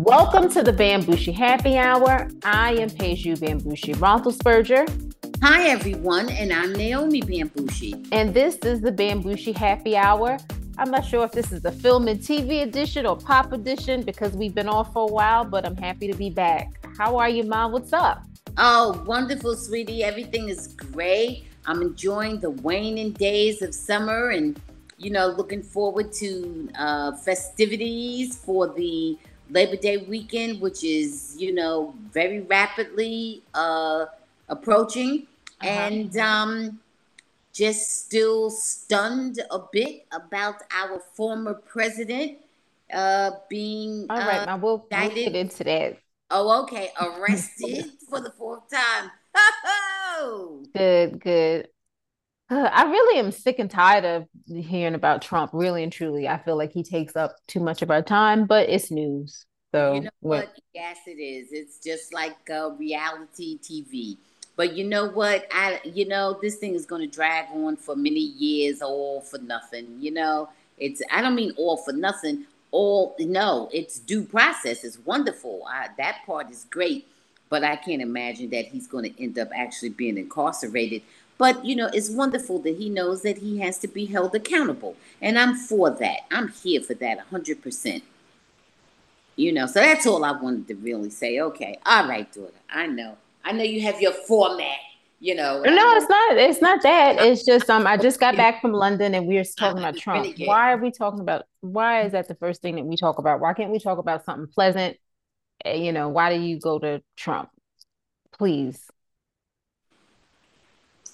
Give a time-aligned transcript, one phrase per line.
[0.00, 2.28] Welcome to the Bambushi Happy Hour.
[2.44, 4.86] I am Peju Bambushi Roethlisberger.
[5.42, 8.06] Hi, everyone, and I'm Naomi Bambushi.
[8.12, 10.36] And this is the Bambushi Happy Hour.
[10.76, 14.34] I'm not sure if this is a film and TV edition or pop edition because
[14.34, 16.86] we've been off for a while, but I'm happy to be back.
[16.98, 17.72] How are you, Mom?
[17.72, 18.22] What's up?
[18.58, 20.04] Oh, wonderful, sweetie.
[20.04, 21.46] Everything is great.
[21.64, 24.60] I'm enjoying the waning days of summer and,
[24.98, 29.16] you know, looking forward to uh, festivities for the
[29.50, 34.06] Labor Day weekend, which is, you know, very rapidly uh,
[34.48, 35.26] approaching.
[35.60, 35.68] Uh-huh.
[35.68, 36.80] And um,
[37.52, 42.38] just still stunned a bit about our former president
[42.92, 44.06] uh, being.
[44.10, 45.98] All right, uh, now we'll, we'll get into that.
[46.30, 46.90] Oh, okay.
[47.00, 49.10] Arrested for the fourth time.
[50.74, 51.68] good, good.
[52.48, 56.28] Uh, I really am sick and tired of hearing about Trump, really and truly.
[56.28, 59.46] I feel like he takes up too much of our time, but it's news.
[59.74, 60.46] So, you know what?
[60.46, 60.60] what?
[60.72, 61.48] Yes, it is.
[61.50, 64.16] It's just like uh, reality TV.
[64.54, 65.46] But you know what?
[65.52, 69.38] I, you know, this thing is going to drag on for many years, all for
[69.38, 69.96] nothing.
[69.98, 71.02] You know, it's.
[71.10, 72.46] I don't mean all for nothing.
[72.70, 74.84] All no, it's due process.
[74.84, 75.64] It's wonderful.
[75.68, 77.08] I, that part is great.
[77.48, 81.02] But I can't imagine that he's going to end up actually being incarcerated
[81.38, 84.96] but, you know, it's wonderful that he knows that he has to be held accountable.
[85.20, 86.20] And I'm for that.
[86.30, 88.02] I'm here for that 100%.
[89.36, 91.40] You know, so that's all I wanted to really say.
[91.40, 91.78] Okay.
[91.84, 92.52] All right, daughter.
[92.70, 93.18] I know.
[93.44, 94.78] I know you have your format
[95.18, 95.62] you know.
[95.62, 96.36] No, it's not.
[96.36, 97.20] It's not that.
[97.20, 97.86] It's just um.
[97.86, 100.26] I just got back from London, and we are talking about Trump.
[100.38, 101.46] Why are we talking about?
[101.60, 103.40] Why is that the first thing that we talk about?
[103.40, 104.96] Why can't we talk about something pleasant?
[105.64, 107.48] Eh, you know, why do you go to Trump?
[108.32, 108.86] Please.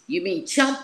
[0.06, 0.78] You mean chump?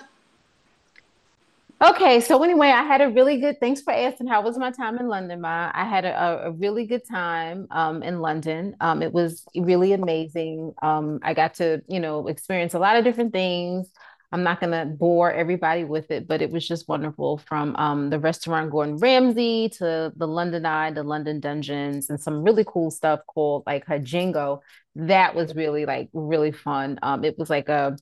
[1.81, 3.61] Okay, so anyway, I had a really good.
[3.61, 4.27] Thanks for asking.
[4.27, 5.71] How was my time in London, Ma?
[5.73, 8.75] I had a, a really good time um, in London.
[8.81, 10.75] Um, it was really amazing.
[10.83, 13.89] Um, I got to, you know, experience a lot of different things.
[14.33, 17.39] I'm not gonna bore everybody with it, but it was just wonderful.
[17.39, 22.43] From um, the restaurant Gordon Ramsay to the London Eye, the London Dungeons, and some
[22.43, 24.61] really cool stuff called like Hijingo.
[24.97, 26.99] That was really like really fun.
[27.03, 27.97] Um, it was like a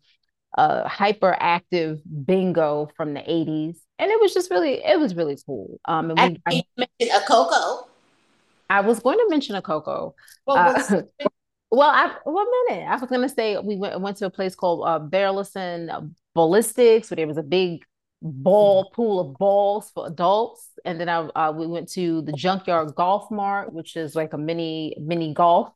[0.57, 3.79] a hyperactive bingo from the 80s.
[3.99, 5.79] And it was just really, it was really cool.
[5.87, 7.87] Um, and we, I, mentioned Akoko.
[8.69, 10.15] I was going to mention Akoko.
[10.47, 11.03] uh,
[11.71, 12.87] well, I one minute.
[12.89, 17.11] I was going to say we went went to a place called uh, Burleson Ballistics,
[17.11, 17.85] where there was a big
[18.23, 22.95] ball pool of balls for adults, and then I uh, we went to the Junkyard
[22.95, 25.73] Golf Mart, which is like a mini mini golf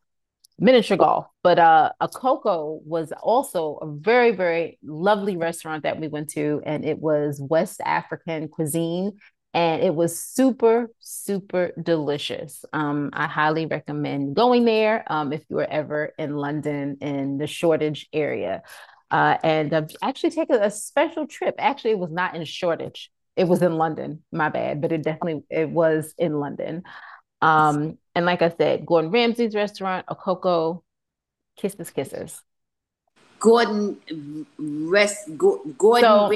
[0.61, 1.27] miniature golf.
[1.43, 6.85] But uh, Akoko was also a very, very lovely restaurant that we went to, and
[6.85, 9.19] it was West African cuisine,
[9.55, 12.65] and it was super, super delicious.
[12.73, 17.47] Um, I highly recommend going there um, if you are ever in London in the
[17.47, 18.63] Shoreditch area.
[19.11, 21.57] Uh, and I've actually taken a special trip.
[21.59, 24.23] Actually, it was not in Shoreditch; it was in London.
[24.31, 26.85] My bad, but it definitely it was in London.
[27.43, 30.83] Um, and like I said, Gordon Ramsay's restaurant, Akoko,
[31.57, 32.43] kisses, kisses.
[33.39, 36.33] Gordon rest Gordon so,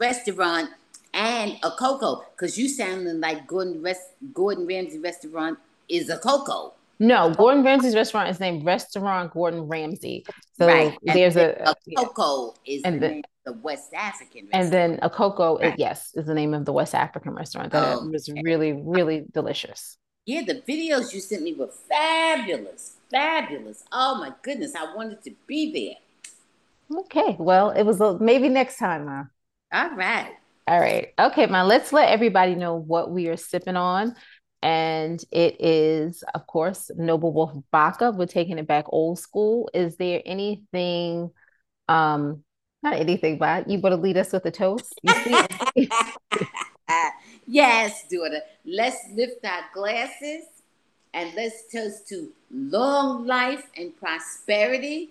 [0.00, 0.70] restaurant
[1.14, 4.02] and Akoko, because you sounding like Gordon rest
[4.32, 5.58] Gordon Ramsay restaurant
[5.88, 6.72] is Akoko.
[7.00, 10.24] No, Gordon Ramsay's restaurant is named Restaurant Gordon Ramsay.
[10.58, 10.98] So right.
[11.02, 14.64] there's a, a Coco is and the, the West African restaurant.
[14.64, 15.78] And then Akoko, right.
[15.78, 18.42] yes, is the name of the West African restaurant that oh, was okay.
[18.44, 19.96] really, really delicious.
[20.28, 23.82] Yeah, the videos you sent me were fabulous, fabulous.
[23.90, 27.00] Oh my goodness, I wanted to be there.
[27.00, 29.24] Okay, well, it was a, maybe next time, Ma.
[29.72, 30.34] All right.
[30.66, 31.14] All right.
[31.18, 34.16] Okay, Ma, let's let everybody know what we are sipping on.
[34.60, 38.10] And it is, of course, Noble Wolf Vodka.
[38.10, 39.70] We're taking it back old school.
[39.72, 41.30] Is there anything,
[41.88, 42.44] um,
[42.82, 44.92] not anything, but you better lead us with a toast?
[45.02, 45.14] You
[45.74, 45.88] see?
[47.46, 48.40] yes, daughter.
[48.64, 50.44] Let's lift our glasses
[51.14, 55.10] and let's toast to long life and prosperity,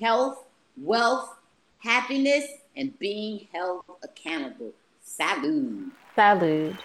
[0.00, 0.44] health,
[0.76, 1.34] wealth,
[1.78, 2.46] happiness,
[2.76, 4.72] and being held accountable.
[5.04, 5.90] Salud.
[6.16, 6.76] Salud.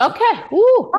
[0.00, 0.44] Okay.
[0.50, 0.92] Woo.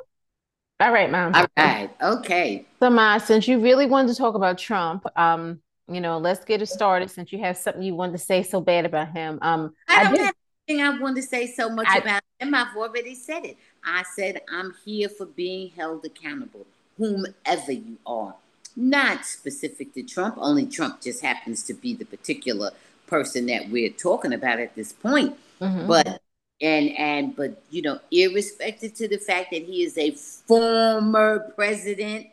[0.82, 1.34] All right, mom.
[1.36, 1.90] All right.
[2.02, 2.66] Okay.
[2.80, 5.60] So, Ma, since you really wanted to talk about Trump, um,
[5.90, 7.10] you know, let's get it started.
[7.10, 10.20] Since you have something you wanted to say so bad about him, um, I don't
[10.20, 10.36] I have
[10.68, 12.56] anything I want to say so much I, about him.
[12.56, 13.58] I've already said it.
[13.84, 16.66] I said, I'm here for being held accountable,
[16.98, 18.36] whomever you are.
[18.76, 22.72] Not specific to Trump, only Trump just happens to be the particular
[23.08, 25.38] person that we're talking about at this point.
[25.60, 25.88] Mm-hmm.
[25.88, 26.22] But
[26.62, 32.28] and and but you know, irrespective to the fact that he is a former president,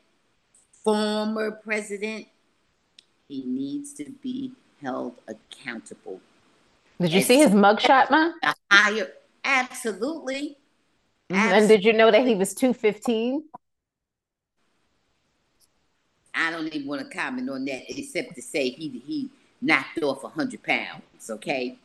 [0.84, 2.26] former president,
[3.28, 4.52] he needs to be
[4.82, 6.20] held accountable.
[7.00, 8.34] Did you see his mugshot, man?
[8.70, 9.12] Higher,
[9.44, 10.56] absolutely.
[11.30, 11.52] Mm-hmm.
[11.52, 13.44] And did you know that he was 215?
[16.34, 19.30] I don't even want to comment on that except to say he he
[19.60, 21.78] knocked off 100 pounds, okay?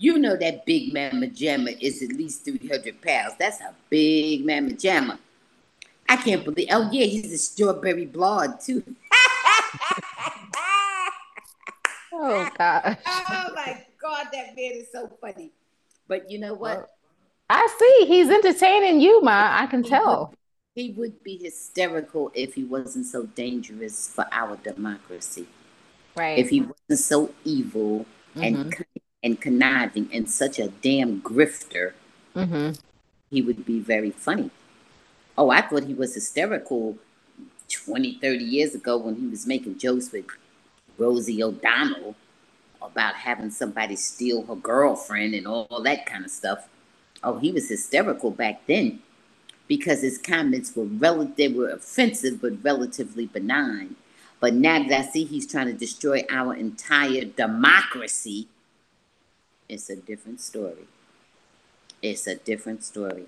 [0.00, 3.34] You know that big mamma jamma is at least 300 pounds.
[3.38, 5.18] That's a big mamma jamma.
[6.08, 8.82] I can't believe, oh yeah, he's a strawberry blonde too.
[12.14, 12.96] oh gosh.
[13.06, 15.50] Oh my God, that man is so funny.
[16.08, 16.94] But you know what?
[17.50, 18.06] I see.
[18.06, 19.50] He's entertaining you, Ma.
[19.60, 20.30] I can he tell.
[20.30, 20.38] Would,
[20.74, 25.46] he would be hysterical if he wasn't so dangerous for our democracy.
[26.16, 26.38] Right.
[26.38, 28.42] If he wasn't so evil mm-hmm.
[28.42, 28.84] and
[29.22, 31.92] and conniving and such a damn grifter,
[32.34, 32.72] mm-hmm.
[33.30, 34.50] he would be very funny.
[35.36, 36.96] Oh, I thought he was hysterical
[37.70, 40.26] 20, 30 years ago when he was making jokes with
[40.98, 42.14] Rosie O'Donnell
[42.82, 46.68] about having somebody steal her girlfriend and all that kind of stuff.
[47.22, 49.00] Oh, he was hysterical back then
[49.68, 53.96] because his comments were relative, they were offensive but relatively benign.
[54.40, 58.48] But now that I see he's trying to destroy our entire democracy,
[59.70, 60.88] it's a different story.
[62.02, 63.26] It's a different story.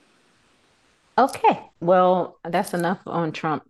[1.17, 1.61] Okay.
[1.81, 3.63] Well, that's enough on Trump.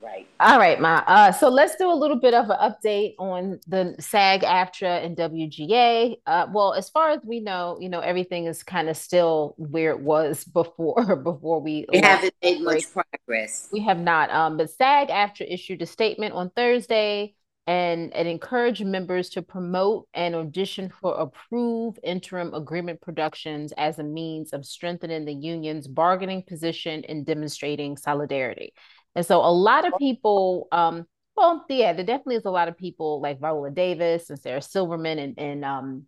[0.00, 0.28] Right.
[0.38, 1.02] All right, Ma.
[1.04, 5.16] Uh, so let's do a little bit of an update on the SAG AFTRA and
[5.16, 6.16] WGA.
[6.26, 9.90] Uh, well, as far as we know, you know, everything is kind of still where
[9.90, 13.68] it was before before we we haven't made much progress.
[13.72, 14.30] We have not.
[14.30, 17.34] Um, but SAG AFTRA issued a statement on Thursday
[17.66, 24.04] and it encouraged members to promote and audition for approved interim agreement productions as a
[24.04, 28.72] means of strengthening the union's bargaining position and demonstrating solidarity.
[29.16, 32.78] And so a lot of people, um, well, yeah, there definitely is a lot of
[32.78, 36.06] people like Viola Davis and Sarah Silverman and and um,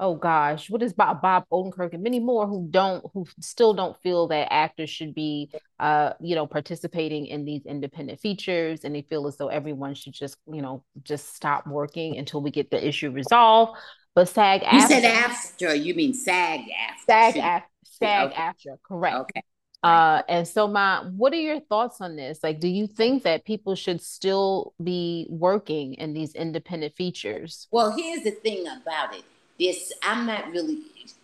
[0.00, 3.96] oh gosh, what is Bob Bob Odenkirk and many more who don't who still don't
[4.02, 9.02] feel that actors should be uh, you know, participating in these independent features and they
[9.02, 12.86] feel as though everyone should just, you know, just stop working until we get the
[12.86, 13.78] issue resolved.
[14.14, 17.04] But SAG You said after, you mean SAG after.
[17.06, 18.40] SAG after SAG okay.
[18.40, 19.16] after, correct.
[19.16, 19.42] Okay.
[19.82, 22.40] Uh, and so, my, what are your thoughts on this?
[22.42, 27.66] Like, do you think that people should still be working in these independent features?
[27.70, 29.24] Well, here's the thing about it.
[29.60, 30.78] This, I'm not really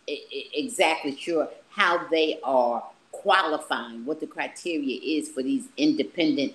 [0.06, 6.54] exactly sure how they are qualifying, what the criteria is for these independent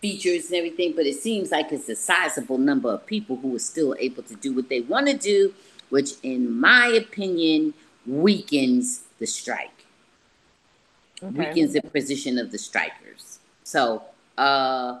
[0.00, 3.58] features and everything, but it seems like it's a sizable number of people who are
[3.58, 5.52] still able to do what they want to do,
[5.90, 7.74] which, in my opinion,
[8.06, 9.76] weakens the strike
[11.22, 11.48] okay.
[11.48, 13.38] weakens the position of the strikers.
[13.64, 14.02] So,
[14.36, 15.00] uh,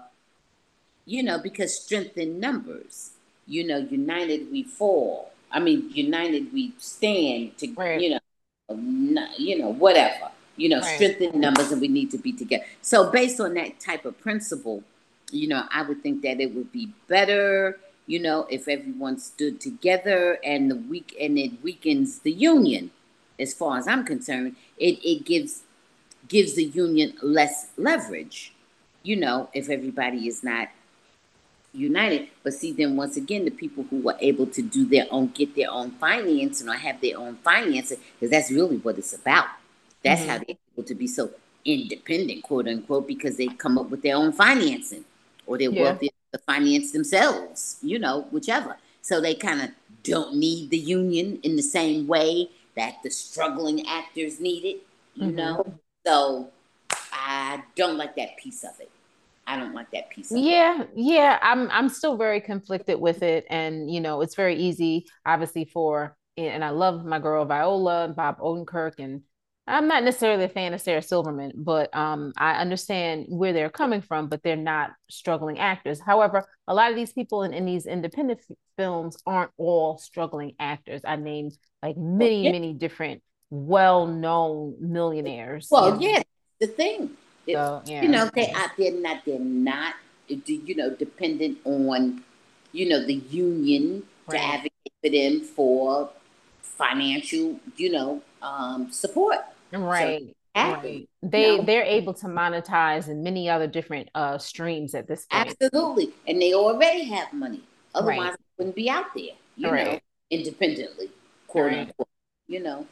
[1.04, 3.12] you know, because strength in numbers,
[3.46, 5.32] you know, united we fall.
[5.50, 8.00] I mean, united we stand to, right.
[8.00, 10.30] you know, you know, whatever.
[10.58, 10.94] You know, right.
[10.94, 12.64] strength in numbers, and we need to be together.
[12.80, 14.82] So, based on that type of principle,
[15.30, 19.60] you know, I would think that it would be better, you know, if everyone stood
[19.60, 22.90] together and the weak and it weakens the union.
[23.38, 25.62] As far as I'm concerned, it it gives
[26.28, 28.52] gives the union less leverage,
[29.02, 30.68] you know, if everybody is not
[31.76, 32.28] united.
[32.42, 35.54] But see, then once again, the people who were able to do their own, get
[35.54, 39.46] their own financing or have their own financing, because that's really what it's about.
[40.02, 40.30] That's mm-hmm.
[40.30, 41.30] how they're able to be so
[41.64, 45.04] independent, quote unquote, because they come up with their own financing
[45.46, 45.82] or they're yeah.
[45.82, 48.76] wealthy to finance themselves, you know, whichever.
[49.02, 49.70] So they kind of
[50.02, 55.28] don't need the union in the same way that the struggling actors need it, you
[55.28, 55.36] mm-hmm.
[55.36, 55.74] know.
[56.06, 56.50] So
[57.12, 58.90] I don't like that piece of it.
[59.46, 60.32] I don't like that piece.
[60.32, 60.90] yeah, it.
[60.94, 61.38] yeah.
[61.42, 66.16] I'm I'm still very conflicted with it, and you know, it's very easy, obviously, for
[66.36, 69.22] and I love my girl Viola and Bob Odenkirk, and
[69.66, 74.00] I'm not necessarily a fan of Sarah Silverman, but um, I understand where they're coming
[74.00, 76.00] from, but they're not struggling actors.
[76.00, 80.54] However, a lot of these people in, in these independent f- films aren't all struggling
[80.60, 81.00] actors.
[81.04, 82.52] I named like many, yeah.
[82.52, 85.68] many different well-known millionaires.
[85.70, 86.22] Well, yeah,
[86.60, 87.16] the thing.
[87.54, 88.02] So, yeah.
[88.02, 89.94] You know, they are they're not they're not
[90.28, 92.24] you know dependent on
[92.72, 94.38] you know the union right.
[94.38, 96.10] to advocate for them for
[96.62, 99.38] financial you know um, support.
[99.72, 100.22] Right.
[100.22, 101.06] So Right.
[101.22, 105.54] They they're able to monetize in many other different uh streams at this point.
[105.60, 106.14] Absolutely.
[106.26, 107.62] And they already have money.
[107.94, 108.36] Otherwise right.
[108.56, 109.86] wouldn't be out there, you right.
[109.86, 110.00] know,
[110.30, 111.10] independently,
[111.46, 111.78] quote right.
[111.88, 112.08] unquote.
[112.48, 112.86] You know.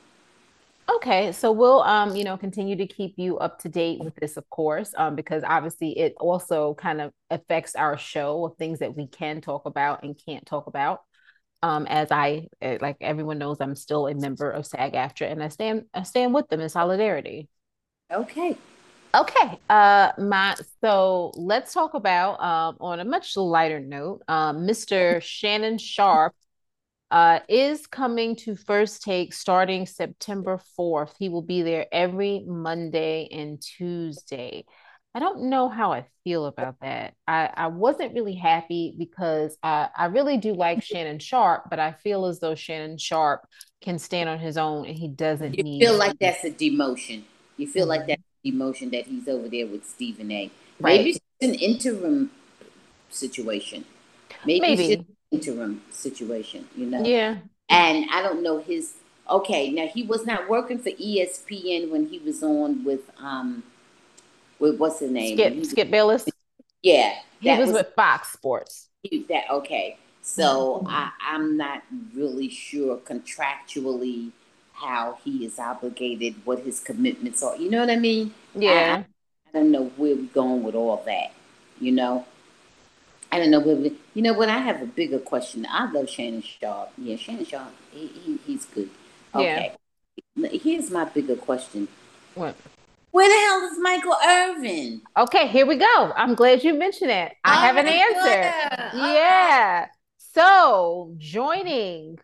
[0.89, 4.37] Okay, so we'll um, you know, continue to keep you up to date with this,
[4.37, 8.95] of course, um, because obviously it also kind of affects our show of things that
[8.95, 11.01] we can talk about and can't talk about.
[11.63, 15.49] Um, as I eh, like everyone knows, I'm still a member of SAG-AFTRA, and I
[15.49, 17.49] stand I stand with them in solidarity.
[18.13, 18.59] Okay.
[19.15, 19.59] Okay.
[19.71, 25.21] Uh, my so let's talk about um on a much lighter note, um, Mr.
[25.23, 26.35] Shannon Sharpe
[27.15, 31.13] uh, is coming to First Take starting September 4th.
[31.17, 34.65] He will be there every Monday and Tuesday.
[35.15, 37.15] I don't know how I feel about that.
[37.29, 41.93] I, I wasn't really happy because I, I really do like Shannon Sharpe, but I
[41.93, 43.47] feel as though Shannon Sharpe
[43.81, 45.79] can stand on his own and he doesn't you need.
[45.79, 47.23] feel like that's a demotion.
[47.57, 47.91] You feel mm-hmm.
[47.91, 50.51] like that's a demotion that he's over there with Stephen A.
[50.81, 50.99] Right.
[50.99, 52.33] Maybe it's an interim
[53.09, 53.85] situation.
[54.45, 55.07] Maybe, Maybe.
[55.35, 57.05] Interim situation, you know?
[57.05, 57.37] Yeah.
[57.69, 58.95] And I don't know his
[59.29, 63.63] okay, now he was not working for ESPN when he was on with um
[64.59, 65.37] with what's his name?
[65.37, 66.29] Skip Skip Bayless.
[66.83, 67.15] Yeah.
[67.41, 68.89] He was, was, with Fox Sports.
[69.03, 69.99] He, that okay.
[70.23, 70.89] So mm-hmm.
[70.89, 71.83] I, I'm not
[72.15, 74.31] really sure contractually
[74.73, 77.57] how he is obligated, what his commitments are.
[77.57, 78.33] You know what I mean?
[78.55, 79.05] Yeah.
[79.05, 81.33] I, I don't know where we're going with all that.
[81.81, 82.27] You know?
[83.35, 84.49] I don't know we, you know what?
[84.49, 85.67] I have a bigger question.
[85.69, 86.93] I love Shannon Sharpe.
[86.97, 88.89] Yeah, Shannon Sharpe, he, he, he's good.
[89.35, 89.75] Okay.
[90.37, 90.49] Yeah.
[90.51, 91.89] Here's my bigger question.
[92.37, 92.55] What?
[93.11, 95.03] Where the hell is Michael Irvin?
[95.17, 96.13] Okay, here we go.
[96.17, 97.33] I'm glad you mentioned it.
[97.43, 98.99] I oh, have an answer.
[98.99, 99.87] Yeah.
[100.17, 102.21] So joining,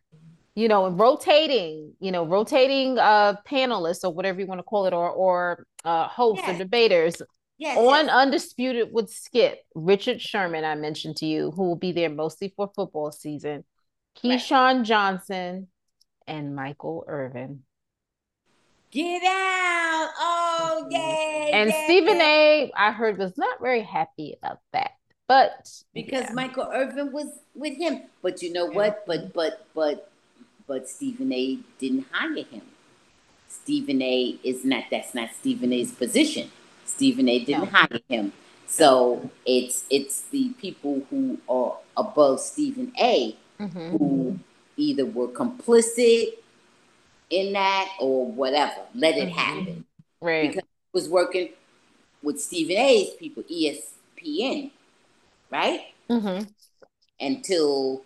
[0.54, 4.92] you know, rotating, you know, rotating uh panelists or whatever you want to call it,
[4.92, 6.54] or or uh hosts yes.
[6.54, 7.20] or debaters.
[7.60, 8.14] Yes, on yes.
[8.14, 12.72] Undisputed with Skip, Richard Sherman, I mentioned to you, who will be there mostly for
[12.74, 13.64] football season,
[14.16, 14.82] Keyshawn right.
[14.82, 15.68] Johnson,
[16.26, 17.60] and Michael Irvin.
[18.90, 20.08] Get out!
[20.18, 20.90] Oh, mm-hmm.
[20.90, 21.50] yay!
[21.52, 21.84] And yay.
[21.84, 22.72] Stephen A.
[22.74, 24.92] I heard was not very happy about that,
[25.28, 26.32] but because yeah.
[26.32, 28.04] Michael Irvin was with him.
[28.22, 29.04] But you know what?
[29.06, 30.10] But but but
[30.66, 31.58] but Stephen A.
[31.78, 32.62] didn't hire him.
[33.48, 34.38] Stephen A.
[34.42, 34.84] is not.
[34.90, 36.50] That's not Stephen A.'s position.
[36.90, 37.44] Stephen A.
[37.44, 37.70] didn't no.
[37.70, 38.32] hire him.
[38.66, 43.36] So it's it's the people who are above Stephen A.
[43.60, 43.96] Mm-hmm.
[43.98, 44.38] who
[44.78, 46.28] either were complicit
[47.28, 48.80] in that or whatever.
[48.94, 49.38] Let it mm-hmm.
[49.38, 49.84] happen.
[50.22, 50.48] Right.
[50.48, 51.50] Because he was working
[52.22, 54.70] with Stephen A's people, ESPN,
[55.50, 55.80] right?
[56.08, 56.44] Mm-hmm.
[57.20, 58.02] Until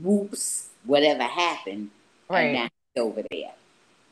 [0.00, 1.90] whoops, whatever happened.
[2.28, 2.42] Right.
[2.42, 3.52] And now he's over there.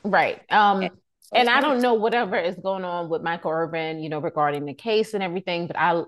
[0.03, 0.41] Right.
[0.51, 0.87] Um
[1.31, 4.65] and, and I don't know whatever is going on with Michael Irvin, you know, regarding
[4.65, 6.03] the case and everything, but I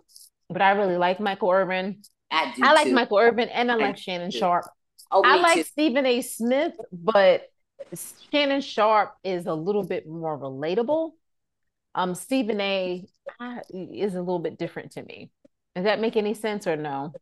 [0.50, 2.02] but I really like Michael Irvin.
[2.32, 2.64] I do.
[2.64, 2.94] I like too.
[2.94, 4.66] Michael Irvin and I, I like Shannon Sharpe.
[5.12, 5.64] Oh, I like too.
[5.64, 6.22] Stephen A.
[6.22, 7.44] Smith, but
[8.32, 11.12] Shannon Sharpe is a little bit more relatable.
[11.94, 13.06] Um, Stephen A.
[13.70, 15.30] is a little bit different to me.
[15.76, 17.14] Does that make any sense or no?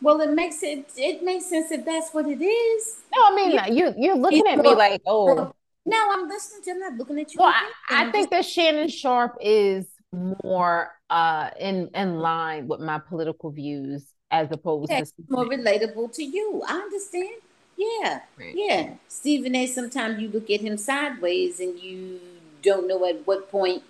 [0.00, 3.02] Well, it makes it it makes sense if that's what it is.
[3.14, 5.52] No, I mean you, you you're looking at me like, oh.
[5.86, 6.70] No, I'm listening to.
[6.70, 7.38] I'm not looking at you.
[7.40, 7.52] Well,
[7.90, 13.50] I, I think that Shannon Sharpe is more uh in in line with my political
[13.50, 16.62] views as opposed to more relatable to you.
[16.66, 17.40] I understand.
[17.76, 18.54] Yeah, right.
[18.54, 18.94] yeah.
[19.08, 19.66] Stephen A.
[19.66, 22.20] Sometimes you look at him sideways and you
[22.62, 23.82] don't know at what point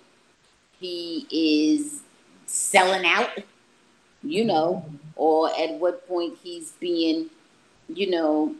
[0.79, 2.01] he is
[2.45, 3.29] selling out,
[4.23, 4.85] you know,
[5.15, 7.29] or at what point he's being,
[7.87, 8.55] you know,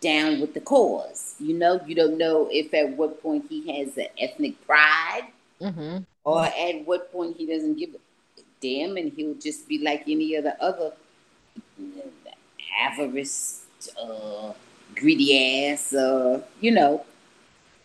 [0.00, 1.34] down with the cause.
[1.38, 5.28] You know, you don't know if at what point he has an ethnic pride,
[5.60, 5.98] mm-hmm.
[6.24, 7.98] or at what point he doesn't give a
[8.60, 10.92] damn, and he'll just be like any other other
[12.78, 13.64] avarice
[14.00, 14.52] uh,
[14.94, 17.04] greedy ass, uh, you know,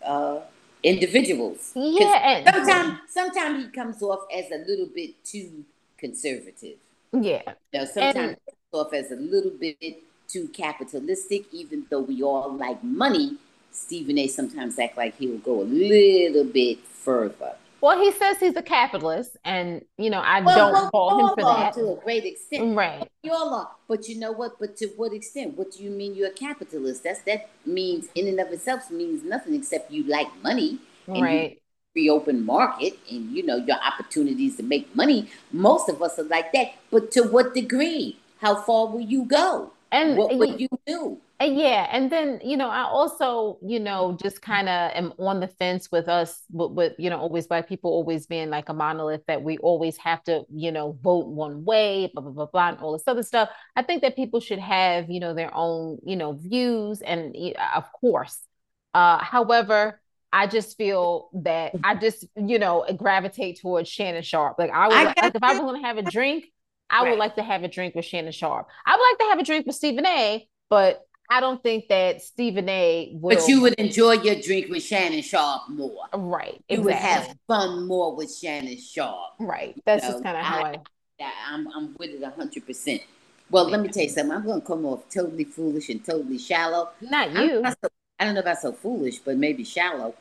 [0.06, 0.40] uh,
[0.84, 1.72] individuals.
[1.76, 2.44] Yeah.
[2.52, 5.64] Sometimes, sometimes he comes off as a little bit too
[5.98, 6.78] conservative.
[7.14, 7.42] Yeah.
[7.74, 12.02] You know, sometimes and, he comes off as a little bit too capitalistic, even though
[12.02, 13.38] we all like money.
[13.72, 14.28] Stephen A.
[14.28, 17.56] sometimes act like he'll go a little bit further.
[17.82, 21.36] Well, he says he's a capitalist, and you know I well, don't well, call him
[21.36, 22.78] for that to a great extent.
[22.78, 24.60] Right, you all are, but you know what?
[24.60, 25.58] But to what extent?
[25.58, 27.04] What do you mean you're a capitalist?
[27.04, 31.58] That's that means in and of itself means nothing except you like money, right?
[31.94, 35.30] free open market, and you know your opportunities to make money.
[35.52, 38.18] Most of us are like that, but to what degree?
[38.42, 39.72] How far will you go?
[39.92, 41.20] And what would you do?
[41.40, 45.40] And yeah, and then you know, I also you know just kind of am on
[45.40, 48.74] the fence with us, with, with you know, always black people always being like a
[48.74, 52.70] monolith that we always have to you know vote one way, blah blah blah blah,
[52.70, 53.50] and all this other stuff.
[53.76, 57.36] I think that people should have you know their own you know views, and
[57.76, 58.40] of course,
[58.94, 60.00] uh, however.
[60.34, 64.58] I just feel that I just, you know, gravitate towards Shannon Sharpe.
[64.58, 66.46] Like I would, I like if I was going to have a drink,
[66.92, 67.10] I right.
[67.12, 68.68] would like to have a drink with Shannon Sharpe.
[68.86, 70.48] I would like to have a drink with Stephen A.
[70.72, 73.12] But I don't think that Stephen A.
[73.14, 73.36] Will.
[73.36, 76.08] But you would enjoy your drink with Shannon Sharpe more.
[76.14, 76.64] Right.
[76.70, 76.84] You exactly.
[76.84, 79.34] would have fun more with Shannon Sharpe.
[79.38, 79.82] Right.
[79.86, 80.78] That's just kind of how I.
[81.20, 83.02] I I'm, I'm with it 100%.
[83.50, 83.72] Well, yeah.
[83.72, 84.32] let me tell you something.
[84.36, 86.90] I'm going to come off totally foolish and totally shallow.
[87.02, 87.62] Not you.
[87.62, 90.16] Not so, I don't know about so foolish, but maybe shallow.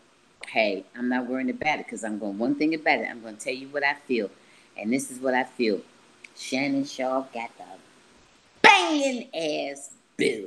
[0.48, 3.08] Hey, I'm not worrying about it because I'm going one thing about it.
[3.08, 4.30] I'm going to tell you what I feel.
[4.76, 5.80] And this is what I feel.
[6.36, 7.64] Shannon Sharpe got the
[8.62, 10.46] banging ass bill.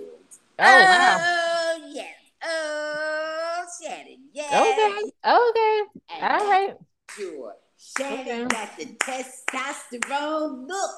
[0.59, 1.17] Oh, wow.
[1.19, 2.15] Oh, yes.
[2.43, 4.19] Oh, Shannon.
[4.33, 4.53] Yes.
[4.53, 5.11] Okay.
[5.25, 5.81] Okay.
[6.15, 6.73] And All right.
[7.15, 7.55] Sure.
[7.97, 8.55] Shannon okay.
[8.55, 10.95] got the testosterone look.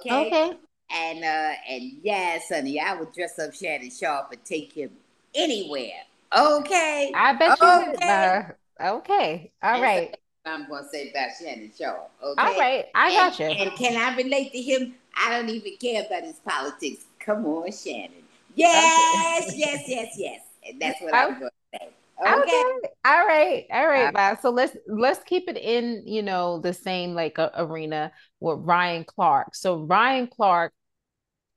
[0.00, 0.26] Okay.
[0.26, 0.56] Okay.
[0.90, 4.90] And uh and yes, honey, I would dress up Shannon Sharpe and take him
[5.34, 6.02] anywhere.
[6.36, 7.12] Okay.
[7.14, 7.88] I bet you okay.
[7.90, 8.02] would.
[8.02, 8.42] Uh,
[8.80, 9.52] okay.
[9.62, 10.16] All right.
[10.46, 12.10] I'm gonna say about Shannon Sharpe.
[12.22, 12.42] Okay.
[12.42, 12.84] All right.
[12.94, 13.64] I got and, you.
[13.64, 14.94] And can I relate to him?
[15.16, 17.04] I don't even care about his politics.
[17.18, 18.24] Come on, Shannon.
[18.54, 20.40] Yes, yes, yes, yes.
[20.66, 21.88] And that's what I'm going to say.
[22.20, 22.32] Okay.
[22.32, 22.88] okay.
[23.04, 23.64] All right.
[23.72, 27.50] All right, uh, So let's let's keep it in, you know, the same like uh,
[27.56, 29.54] arena with Ryan Clark.
[29.54, 30.72] So Ryan Clark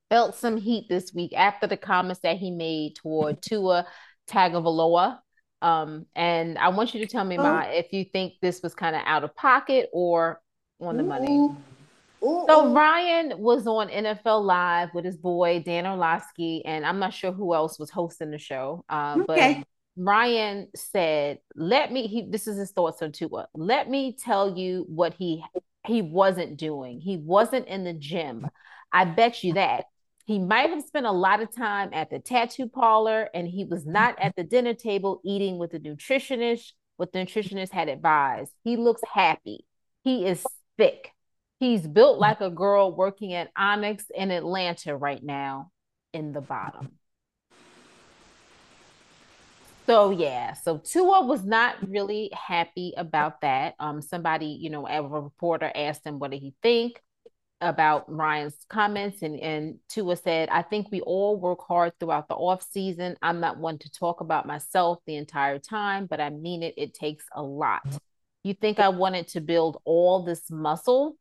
[0.10, 3.86] felt some heat this week after the comments that he made toward Tua
[4.30, 5.20] Tagovailoa.
[5.62, 8.96] Um, and I want you to tell me, Ma, if you think this was kind
[8.96, 10.42] of out of pocket or
[10.80, 11.50] on the money.
[12.24, 17.14] Ooh, so Ryan was on NFL Live with his boy Dan Orlovsky, and I'm not
[17.14, 18.84] sure who else was hosting the show.
[18.90, 19.64] Uh, okay.
[19.96, 23.48] But Ryan said, "Let me." He, this is his thoughts on Tua.
[23.54, 25.44] Let me tell you what he
[25.86, 27.00] he wasn't doing.
[27.00, 28.48] He wasn't in the gym.
[28.92, 29.86] I bet you that.
[30.28, 33.86] He might have spent a lot of time at the tattoo parlor, and he was
[33.86, 36.74] not at the dinner table eating with the nutritionist.
[36.98, 38.52] What the nutritionist had advised.
[38.64, 39.66] He looks happy.
[40.04, 40.46] He is
[40.78, 41.12] thick.
[41.60, 45.72] He's built like a girl working at Onyx in Atlanta right now
[46.12, 46.92] in the bottom.
[49.86, 53.76] So yeah, so Tua was not really happy about that.
[53.80, 57.02] Um, somebody, you know, a reporter asked him what did he think
[57.62, 62.36] about Ryan's comments, and and Tua said, "I think we all work hard throughout the
[62.36, 63.18] off season.
[63.22, 66.76] I'm not one to talk about myself the entire time, but I mean it.
[66.78, 67.82] It takes a lot.
[68.44, 71.18] You think I wanted to build all this muscle?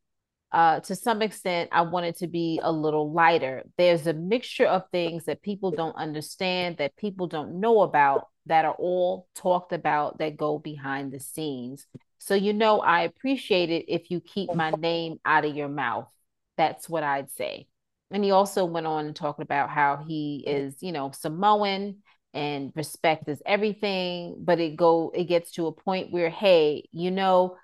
[0.53, 3.65] uh, to some extent, I wanted to be a little lighter.
[3.77, 8.65] There's a mixture of things that people don't understand, that people don't know about, that
[8.65, 11.87] are all talked about that go behind the scenes.
[12.19, 16.09] So, you know, I appreciate it if you keep my name out of your mouth.
[16.57, 17.69] That's what I'd say.
[18.11, 21.97] And he also went on and talked about how he is, you know, Samoan
[22.35, 27.11] and respect is everything, but it go it gets to a point where, hey, you
[27.11, 27.57] know,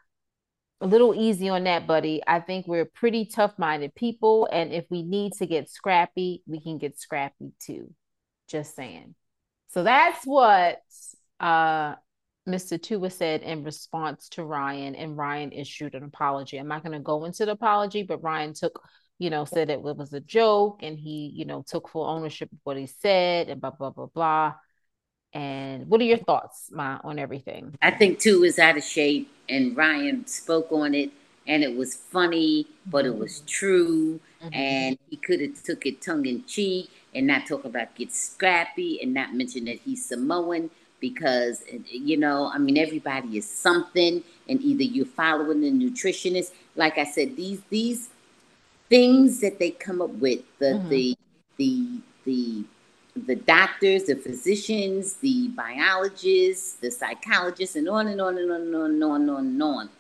[0.81, 2.23] a little easy on that, buddy.
[2.27, 4.49] I think we're pretty tough minded people.
[4.51, 7.95] And if we need to get scrappy, we can get scrappy too.
[8.49, 9.15] Just saying.
[9.69, 10.81] So that's what
[11.39, 11.95] uh,
[12.49, 12.81] Mr.
[12.81, 16.59] Tua said in response to Ryan, and Ryan issued an apology.
[16.59, 18.83] I'm not going to go into the apology, but Ryan took,
[19.19, 22.59] you know, said it was a joke and he, you know, took full ownership of
[22.65, 24.55] what he said and blah, blah, blah, blah.
[25.33, 27.75] And what are your thoughts, Ma, on everything?
[27.81, 31.11] I think Tua is out of shape, and Ryan spoke on it,
[31.47, 34.53] and it was funny, but it was true, mm-hmm.
[34.53, 39.01] and he could have took it tongue in cheek and not talk about get scrappy
[39.03, 40.71] and not mention that he's Samoan
[41.03, 46.97] because you know, I mean, everybody is something, and either you're following the nutritionist, like
[46.97, 48.09] I said, these these
[48.89, 50.89] things that they come up with, the mm-hmm.
[50.89, 51.19] the
[51.59, 51.89] the
[52.25, 52.65] the
[53.15, 58.75] the doctors, the physicians, the biologists, the psychologists, and on and on and on and
[58.75, 59.91] on and on and on and on.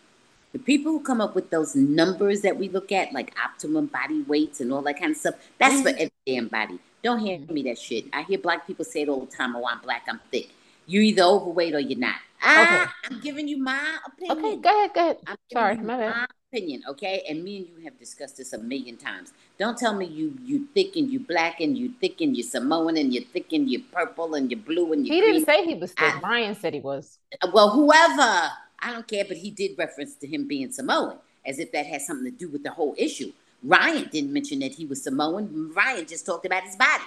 [0.52, 4.22] The people who come up with those numbers that we look at, like optimum body
[4.22, 5.82] weights and all that kind of stuff, that's mm-hmm.
[5.82, 6.78] for every damn body.
[7.02, 8.04] Don't hear me that shit.
[8.12, 9.56] I hear black people say it all the time.
[9.56, 10.50] Oh, I'm black, I'm thick.
[10.86, 12.16] You're either overweight or you're not.
[12.42, 12.92] Ah, okay.
[13.04, 14.38] I'm giving you my opinion.
[14.38, 15.18] Okay, go ahead, go ahead.
[15.26, 17.24] I'm Sorry, my bad opinion, okay?
[17.28, 19.32] And me and you have discussed this a million times.
[19.58, 22.96] Don't tell me you you thick and you black and you thick and you Samoan
[22.96, 25.14] and you thick and you purple and you blue and you.
[25.14, 25.34] He green.
[25.34, 26.14] didn't say he was thick.
[26.16, 27.18] I, Ryan said he was.
[27.52, 28.50] Well, whoever.
[28.84, 32.04] I don't care, but he did reference to him being Samoan, as if that has
[32.06, 33.32] something to do with the whole issue.
[33.62, 35.72] Ryan didn't mention that he was Samoan.
[35.72, 37.04] Ryan just talked about his body.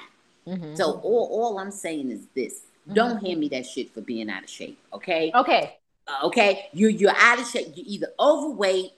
[0.48, 0.76] Mm-hmm.
[0.76, 2.62] So all, all I'm saying is this.
[2.94, 4.78] Don't hand me that shit for being out of shape.
[4.94, 5.32] Okay.
[5.34, 5.78] Okay.
[6.08, 6.68] Uh, okay.
[6.74, 7.74] You you're out of shape.
[7.76, 8.92] You're either overweight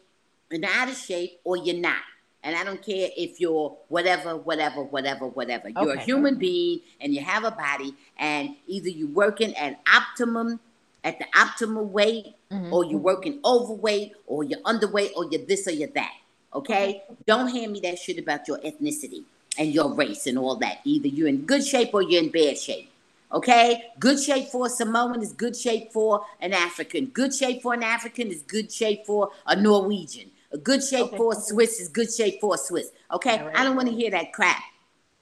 [0.51, 2.01] and out of shape, or you're not.
[2.43, 5.69] And I don't care if you're whatever, whatever, whatever, whatever.
[5.69, 6.01] You're okay.
[6.01, 10.59] a human being and you have a body, and either you're working at optimum,
[11.03, 12.71] at the optimal weight, mm-hmm.
[12.71, 16.13] or you're working overweight, or you're underweight, or you're this or you're that.
[16.53, 17.03] Okay?
[17.25, 19.23] Don't hand me that shit about your ethnicity
[19.57, 20.79] and your race and all that.
[20.85, 22.89] Either you're in good shape or you're in bad shape.
[23.31, 23.83] Okay?
[23.99, 27.07] Good shape for a Samoan is good shape for an African.
[27.07, 30.31] Good shape for an African is good shape for a Norwegian.
[30.51, 31.17] A good shape okay.
[31.17, 32.89] for a Swiss is good shape for a Swiss.
[33.11, 33.43] Okay?
[33.43, 33.55] Right.
[33.55, 34.61] I don't want to hear that crap.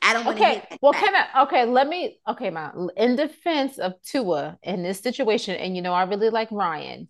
[0.01, 0.77] I don't want to okay.
[0.81, 1.03] well, crap.
[1.03, 1.43] can I?
[1.43, 2.19] Okay, let me.
[2.27, 2.69] Okay, ma.
[2.95, 7.07] In defense of Tua in this situation, and you know, I really like Ryan.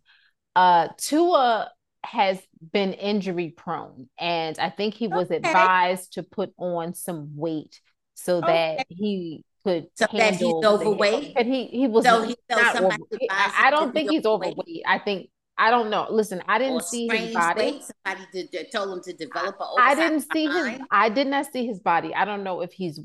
[0.56, 1.72] Uh, Tua
[2.06, 2.40] has
[2.72, 5.38] been injury prone, and I think he was okay.
[5.38, 7.82] advised to put on some weight
[8.14, 8.78] so okay.
[8.78, 11.38] that he could so that he's overweight.
[11.40, 13.30] He he was so he, so not overweight.
[13.30, 14.54] I, I don't think he's overweight.
[14.54, 14.84] overweight.
[14.86, 16.08] I think I don't know.
[16.10, 17.62] Listen, I didn't see his body.
[17.62, 17.84] Weight.
[18.06, 19.66] Somebody did, told him to develop a.
[19.80, 20.80] I didn't see his.
[20.92, 22.14] I did not see his body.
[22.14, 23.00] I don't know if he's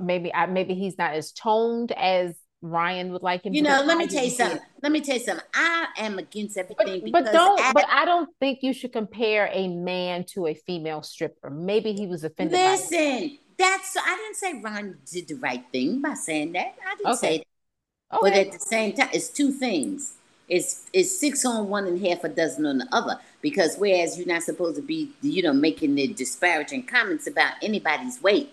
[0.00, 0.32] maybe.
[0.32, 3.54] I maybe he's not as toned as Ryan would like him.
[3.54, 4.60] You know, let me tell you something.
[4.82, 5.46] Let me tell you something.
[5.54, 7.10] I am against everything.
[7.12, 7.60] But, but don't.
[7.60, 11.50] I, but I don't think you should compare a man to a female stripper.
[11.50, 12.58] Maybe he was offended.
[12.58, 13.96] Listen, that's.
[13.96, 16.74] I didn't say Ron did the right thing by saying that.
[16.86, 17.18] I didn't okay.
[17.18, 18.18] say that.
[18.18, 18.30] Okay.
[18.30, 20.14] But at the same time, it's two things.
[20.48, 23.18] It's it's six on one and half a dozen on the other.
[23.42, 28.22] Because whereas you're not supposed to be, you know, making the disparaging comments about anybody's
[28.22, 28.52] weight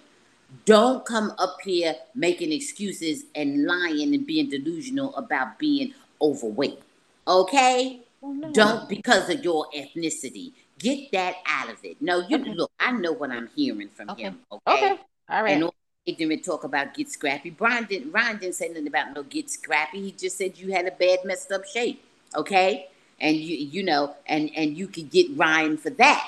[0.66, 6.80] don't come up here making excuses and lying and being delusional about being overweight.
[7.28, 8.02] Okay?
[8.22, 8.52] Oh, no.
[8.52, 10.54] Don't because of your ethnicity.
[10.84, 12.02] Get that out of it.
[12.02, 12.54] No, you okay.
[12.54, 14.24] look, I know what I'm hearing from okay.
[14.24, 14.39] him.
[14.52, 14.62] Okay.
[14.74, 15.02] Okay.
[15.30, 15.54] All right.
[15.54, 17.50] And all ignorant talk about get scrappy.
[17.50, 20.02] Brian didn't Ryan didn't say nothing about no get scrappy.
[20.02, 22.04] He just said you had a bad messed up shape.
[22.36, 22.88] Okay?
[23.19, 26.28] And you you know, and and you could get Ryan for that.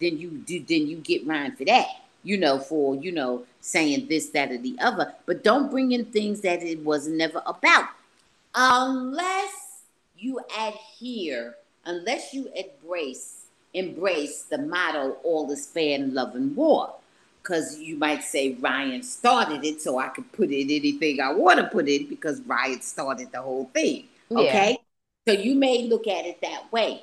[0.00, 1.86] Then you do then you get Ryan for that
[2.22, 5.12] you know, for, you know, saying this, that, or the other.
[5.26, 7.88] But don't bring in things that it was never about.
[8.54, 9.82] Unless
[10.16, 13.41] you adhere, unless you embrace,
[13.74, 16.94] embrace the motto, all is fair in love and war.
[17.42, 21.58] Because you might say Ryan started it, so I could put in anything I want
[21.58, 24.04] to put in because Ryan started the whole thing.
[24.30, 24.78] Okay?
[25.26, 25.34] Yeah.
[25.34, 27.02] So you may look at it that way.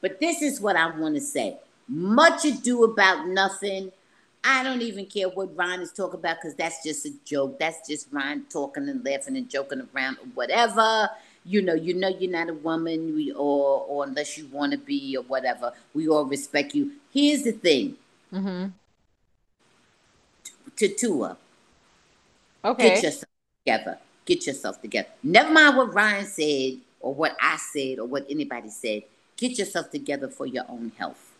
[0.00, 1.56] But this is what I want to say.
[1.88, 3.90] Much ado about nothing
[4.42, 7.58] I don't even care what Ron is talking about because that's just a joke.
[7.58, 11.10] That's just Ron talking and laughing and joking around or whatever.
[11.44, 14.78] You know, you know you're not a woman, we or or unless you want to
[14.78, 15.72] be or whatever.
[15.94, 16.92] We all respect you.
[17.12, 17.96] Here's the thing.
[18.32, 18.66] Mm-hmm.
[20.76, 21.36] Tua.
[22.64, 22.94] Okay.
[22.94, 23.32] Get yourself
[23.64, 23.98] together.
[24.24, 25.08] Get yourself together.
[25.22, 29.02] Never mind what Ryan said or what I said or what anybody said.
[29.36, 31.32] Get yourself together for your own health.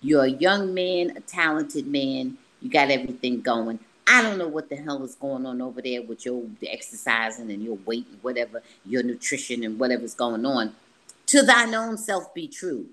[0.00, 2.38] You're a young man, a talented man.
[2.60, 3.78] You got everything going.
[4.12, 7.62] I don't know what the hell is going on over there with your exercising and
[7.62, 10.74] your weight and whatever, your nutrition and whatever's going on.
[11.26, 12.88] To thine own self be true.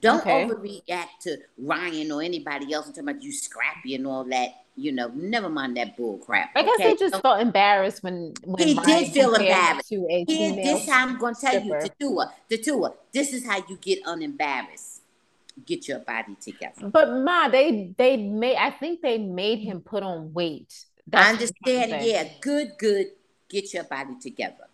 [0.00, 0.46] Don't okay.
[0.46, 4.50] overreact to Ryan or anybody else and talking about you scrappy and all that.
[4.76, 6.50] You know, never mind that bull crap.
[6.54, 6.90] I guess okay?
[6.90, 9.88] he just so, felt embarrassed when, when he Ryan did feel embarrassed.
[9.88, 11.90] To a Here, this how I'm gonna tell stripper.
[11.98, 14.95] you, Tatua, Tatua, this is how you get unembarrassed
[15.64, 16.88] get your body together.
[16.88, 20.84] But ma, they they made I think they made him put on weight.
[21.06, 22.04] That's I understand.
[22.04, 23.06] Yeah, good, good.
[23.48, 24.66] Get your body together.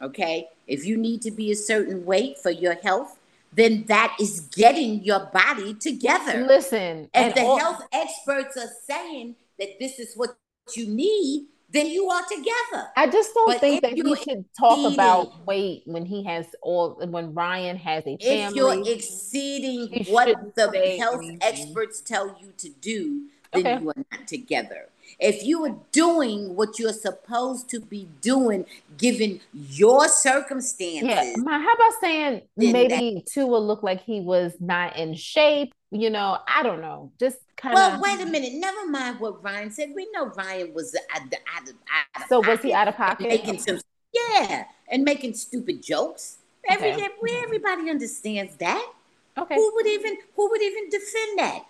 [0.00, 0.48] Okay.
[0.66, 3.18] If you need to be a certain weight for your health,
[3.52, 6.46] then that is getting your body together.
[6.46, 10.36] Listen, and the all- health experts are saying that this is what
[10.74, 12.88] you need, then you are together.
[12.96, 16.94] I just don't but think that he should talk about weight when he has all
[16.94, 18.18] when Ryan has a family.
[18.20, 21.38] If you're exceeding what the health anything.
[21.42, 23.82] experts tell you to do, then okay.
[23.82, 24.88] you are not together.
[25.18, 28.66] If you are doing what you're supposed to be doing,
[28.98, 31.08] given your circumstances.
[31.08, 35.74] Yeah, how about saying maybe that, Tua look like he was not in shape?
[35.90, 37.10] You know, I don't know.
[37.18, 37.78] Just kind of.
[37.78, 38.52] Well, wait a minute.
[38.54, 39.92] Never mind what Ryan said.
[39.94, 43.28] We know Ryan was out, of, out, of So was he out of pocket?
[43.28, 43.80] Making some,
[44.12, 46.38] yeah, and making stupid jokes.
[46.68, 47.08] Every, okay.
[47.42, 48.92] everybody understands that.
[49.38, 49.54] Okay.
[49.54, 51.64] Who would even who would even defend that?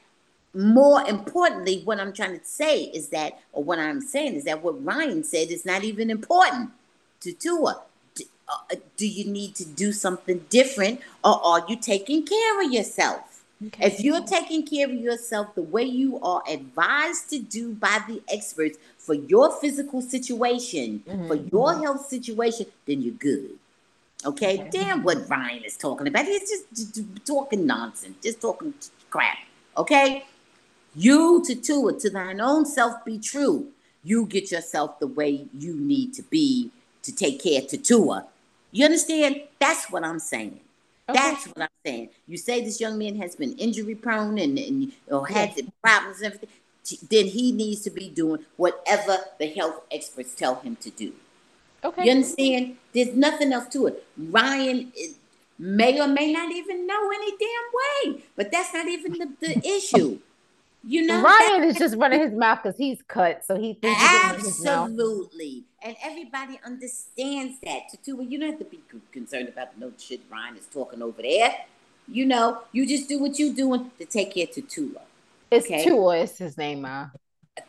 [0.54, 4.62] more importantly, what I'm trying to say is that, or what I'm saying is that
[4.62, 6.70] what Ryan said is not even important
[7.20, 7.83] to Tua.
[8.14, 12.72] Do, uh, do you need to do something different, or are you taking care of
[12.72, 13.28] yourself?
[13.66, 13.87] Okay.
[13.87, 18.23] If you're taking care of yourself the way you are advised to do by the
[18.33, 21.27] experts for your physical situation, mm-hmm.
[21.27, 21.83] for your mm-hmm.
[21.83, 23.59] health situation, then you're good.
[24.25, 24.61] Okay?
[24.61, 24.68] okay?
[24.71, 26.25] Damn what Ryan is talking about.
[26.27, 28.75] He's just, just talking nonsense, just talking
[29.11, 29.38] crap.
[29.77, 30.25] Okay?
[30.94, 33.68] You to to it, to thine own self be true.
[34.05, 36.71] You get yourself the way you need to be
[37.03, 38.27] to take care to Tua.
[38.71, 39.42] You understand?
[39.59, 40.61] That's what I'm saying.
[41.09, 41.18] Okay.
[41.18, 42.11] That's what I'm saying.
[42.27, 45.66] You say this young man has been injury prone and, and or had yes.
[45.83, 46.49] problems and everything.
[47.11, 51.12] Then he needs to be doing whatever the health experts tell him to do.
[51.85, 52.05] Okay.
[52.05, 52.77] You understand?
[52.92, 54.05] There's nothing else to it.
[54.16, 54.92] Ryan
[55.59, 59.66] may or may not even know any damn way, but that's not even the, the
[59.77, 60.18] issue.
[60.85, 65.64] You know, Ryan is just running his mouth because he's cut, so he thinks absolutely,
[65.83, 68.17] and everybody understands that too.
[68.17, 68.81] Well, you don't have to be
[69.12, 71.53] concerned about no shit Ryan is talking over there.
[72.07, 75.01] You know, you just do what you're doing to take care to Tua.
[75.51, 75.85] It's okay?
[75.85, 76.19] Tua.
[76.19, 77.09] It's his name, Ma.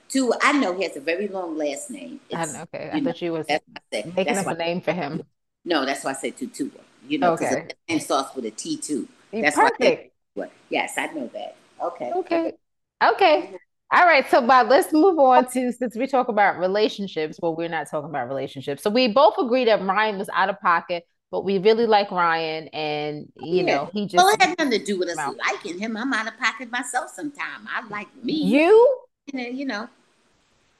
[0.08, 0.38] Tua.
[0.42, 2.20] I know he has a very long last name.
[2.30, 3.48] It's, I know, okay, I thought you was
[3.92, 5.24] making that's up a name for him.
[5.66, 6.70] No, that's why I said Tua.
[7.08, 7.68] You know, because okay.
[7.68, 9.08] the name starts with a T too.
[9.34, 10.14] That's Perfect.
[10.36, 10.46] why.
[10.46, 11.56] I yes, I know that.
[11.82, 12.12] Okay.
[12.16, 12.54] Okay.
[13.02, 13.56] Okay.
[13.92, 14.30] All right.
[14.30, 17.40] So, Bob, let's move on to since we talk about relationships.
[17.42, 18.84] Well, we're not talking about relationships.
[18.84, 22.68] So we both agree that Ryan was out of pocket, but we really like Ryan,
[22.70, 23.76] and you yeah.
[23.76, 25.36] know, he just well, it had nothing to do with us out.
[25.38, 25.98] liking him.
[25.98, 27.68] I'm out of pocket myself sometime.
[27.68, 28.34] I like me.
[28.34, 28.98] You?
[29.34, 29.90] You know.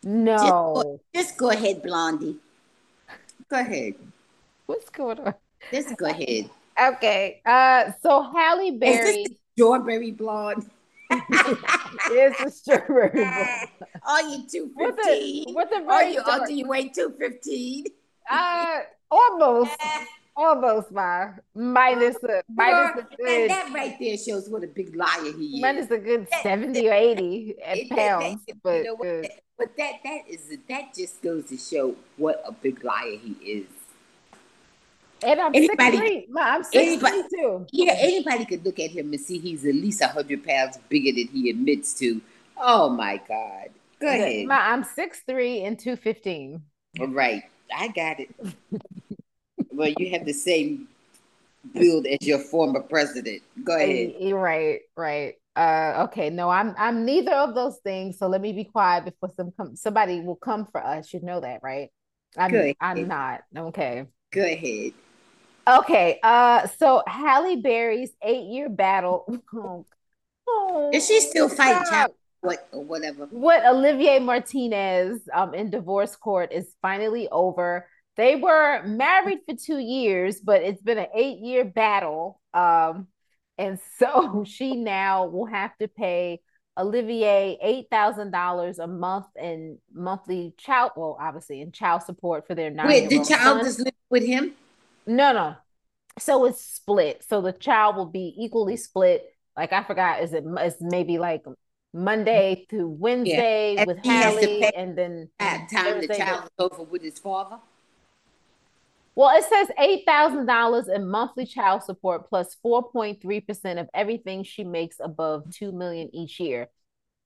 [0.04, 0.38] No.
[0.38, 2.38] Just go, just go ahead, Blondie.
[3.50, 3.96] Go ahead.
[4.66, 5.34] What's going on?
[5.72, 6.50] Just go ahead.
[6.82, 7.42] Okay.
[7.46, 10.70] Uh, so Halle Berry, strawberry blonde.
[12.12, 13.24] it's a strawberry.
[14.08, 15.54] Are you two fifteen?
[15.54, 16.22] What the Are you?
[16.22, 17.86] Or do you weigh two fifteen?
[18.30, 19.72] Uh, almost.
[20.36, 23.50] Almost my minus the minus the good.
[23.50, 25.62] That, right there shows what a big liar he is.
[25.62, 27.58] Minus a good seventy or eighty
[27.90, 31.94] pounds, that, but you know what, but that that is that just goes to show
[32.16, 33.68] what a big liar he is.
[35.24, 36.28] And I'm anybody, six three.
[36.38, 37.66] I'm six anybody, three too.
[37.72, 41.28] Yeah, anybody could look at him and see he's at least hundred pounds bigger than
[41.28, 42.22] he admits to.
[42.58, 43.70] Oh my God.
[44.00, 44.48] Go ahead.
[44.48, 46.64] Ma, I'm six three and two fifteen.
[47.00, 47.44] Right.
[47.76, 48.30] I got it.
[49.72, 50.88] well, you have the same
[51.74, 53.42] build as your former president.
[53.64, 54.34] Go ahead.
[54.34, 55.36] Right, right.
[55.56, 58.18] Uh, okay, no, I'm I'm neither of those things.
[58.18, 61.14] So let me be quiet before some come, somebody will come for us.
[61.14, 61.90] You know that, right?
[62.38, 62.74] I'm.
[62.80, 64.06] I'm not okay.
[64.32, 64.94] Go ahead.
[65.78, 69.26] Okay, uh, so Halle Berry's eight-year battle.
[70.52, 73.28] Oh, Is she still fighting child what or whatever?
[73.28, 77.88] What Olivier Martinez um in divorce court is finally over.
[78.18, 82.42] They were married for two years, but it's been an eight-year battle.
[82.54, 83.08] Um,
[83.58, 86.42] and so she now will have to pay
[86.78, 92.56] Olivier eight thousand dollars a month in monthly child, well, obviously in child support for
[92.56, 92.88] their nine.
[92.88, 93.66] Wait, the child son.
[93.66, 94.54] is living with him.
[95.10, 95.56] No, no.
[96.20, 97.26] So it's split.
[97.28, 99.26] So the child will be equally split.
[99.58, 100.44] Like I forgot, is it?
[100.46, 101.44] It's maybe like
[101.94, 103.86] Monday to Wednesday yeah.
[103.86, 107.58] with Halle, and then at time the child is over with his father.
[109.16, 113.80] Well, it says eight thousand dollars in monthly child support plus four point three percent
[113.80, 116.70] of everything she makes above two million each year.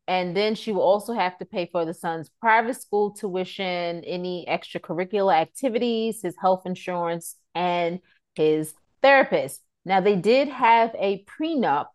[0.07, 4.45] And then she will also have to pay for the son's private school tuition, any
[4.49, 7.99] extracurricular activities, his health insurance, and
[8.35, 9.61] his therapist.
[9.85, 11.87] Now they did have a prenup,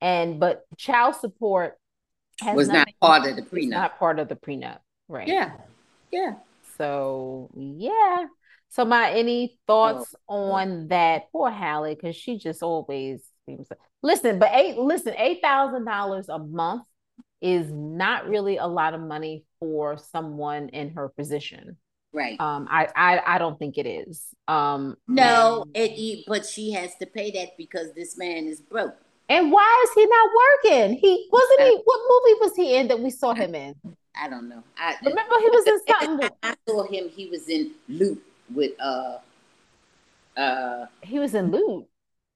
[0.00, 1.76] and but child support
[2.54, 3.68] was not part of the prenup.
[3.68, 5.28] Not part of the prenup, right?
[5.28, 5.52] Yeah,
[6.10, 6.34] yeah.
[6.78, 8.26] So yeah.
[8.68, 10.52] So my any thoughts oh.
[10.52, 11.30] on that?
[11.32, 13.66] Poor Halle, because she just always seems.
[13.68, 14.78] Like, listen, but eight.
[14.78, 16.84] Listen, eight thousand dollars a month
[17.40, 21.76] is not really a lot of money for someone in her position.
[22.12, 22.38] Right.
[22.40, 24.34] Um, I, I I don't think it is.
[24.46, 28.96] Um, no, and, it but she has to pay that because this man is broke.
[29.28, 30.98] And why is he not working?
[30.98, 31.80] He wasn't he.
[31.84, 33.74] What movie was he in that we saw him in?
[34.14, 34.62] I don't know.
[34.76, 36.30] I remember he was in something.
[36.42, 37.08] I, I saw him.
[37.08, 38.22] He was in Loot
[38.54, 39.18] with uh
[40.36, 40.86] uh.
[41.00, 41.86] He was in Loot.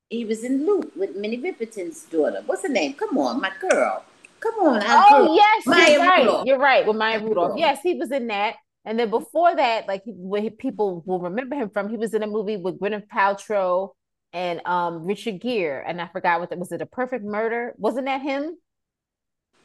[0.09, 2.43] He was in Loot with Minnie Riperton's daughter.
[2.47, 2.95] What's her name?
[2.95, 4.05] Come on, my girl.
[4.41, 4.83] Come on.
[4.85, 6.19] Oh yes, Maya you're right.
[6.21, 6.47] Rudolph.
[6.47, 7.59] You're right with Maya Rudolph.
[7.59, 8.57] Yes, he was in that.
[8.87, 12.27] And then before that, like where people will remember him from, he was in a
[12.27, 13.91] movie with Gwyneth Paltrow
[14.33, 16.71] and um, Richard Gere, and I forgot what that was.
[16.71, 17.75] It a Perfect Murder?
[17.79, 18.57] Wasn't that him?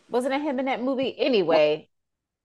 [0.10, 1.16] Wasn't that him in that movie?
[1.20, 1.88] Anyway,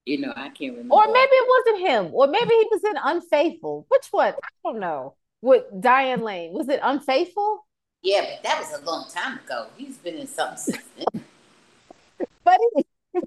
[0.05, 0.93] you know, I can't remember.
[0.93, 3.85] Or maybe it wasn't him, or maybe he was in Unfaithful.
[3.89, 4.33] Which one?
[4.33, 5.15] I don't know.
[5.41, 7.65] With Diane Lane, was it Unfaithful?
[8.03, 9.67] Yeah, but that was a long time ago.
[9.75, 11.23] He's been in something since then.
[12.43, 12.83] but he,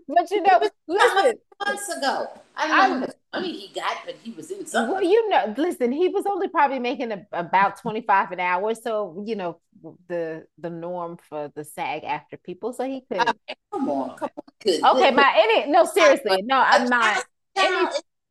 [0.09, 1.35] but you know, listen,
[1.67, 2.29] months ago.
[2.57, 4.95] I don't know how much money he got, but he was in something.
[4.95, 8.75] Well, you know, listen, he was only probably making a, about 25 an hour.
[8.75, 9.61] So, you know,
[10.09, 12.73] the the norm for the SAG after people.
[12.73, 13.33] So he could uh,
[13.73, 14.45] come on, come on.
[14.61, 15.15] Good, okay, good.
[15.15, 17.25] my any no, seriously, no, I'm not.
[17.57, 17.89] Any,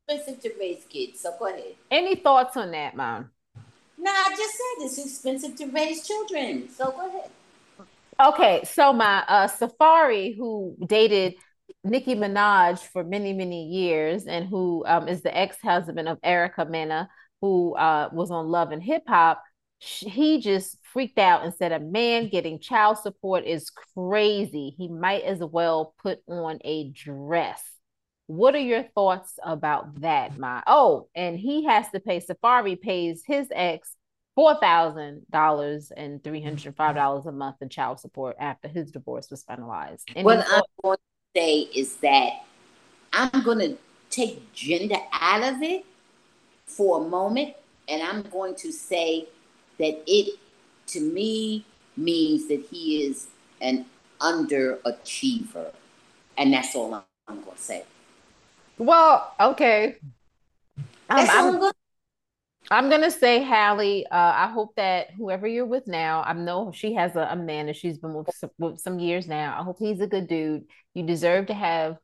[0.08, 1.20] expensive to raise kids.
[1.20, 1.76] So go ahead.
[1.92, 3.30] Any thoughts on that, mom?
[3.98, 6.70] No, I just said it's expensive to raise children.
[6.70, 7.30] So go ahead.
[8.20, 11.36] Okay, so my uh Safaree, who dated
[11.84, 17.10] Nicki Minaj for many, many years, and who um, is the ex-husband of Erica Mena,
[17.42, 19.42] who uh, was on Love and Hip Hop,
[19.80, 24.76] he just freaked out and said a man getting child support is crazy.
[24.78, 27.64] He might as well put on a dress.
[28.28, 30.62] What are your thoughts about that, my?
[30.68, 32.20] Oh, and he has to pay.
[32.20, 33.96] Safaree pays his ex
[34.36, 38.92] four thousand dollars and three hundred five dollars a month in child support after his
[38.92, 40.04] divorce was finalized.
[40.16, 41.09] And what I'm going to
[41.40, 42.44] say is that
[43.14, 43.78] I'm going to
[44.10, 45.86] take gender out of it
[46.66, 47.56] for a moment,
[47.88, 49.28] and I'm going to say
[49.78, 50.38] that it,
[50.88, 53.28] to me, means that he is
[53.62, 53.86] an
[54.20, 55.72] underachiever,
[56.38, 57.84] and that's all I'm, I'm going to say.
[58.78, 59.98] Well, okay.
[61.10, 61.72] That's I'm, I'm,
[62.72, 64.06] I'm gonna say Halle.
[64.12, 67.68] Uh, I hope that whoever you're with now, I know she has a, a man
[67.68, 69.58] and she's been with some, with some years now.
[69.60, 70.66] I hope he's a good dude.
[70.94, 71.98] You deserve to have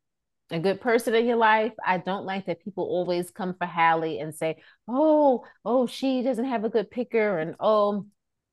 [0.52, 1.74] a good person in your life.
[1.86, 6.46] I don't like that people always come for Halle and say, "Oh, oh, she doesn't
[6.46, 8.06] have a good picker," and "Oh,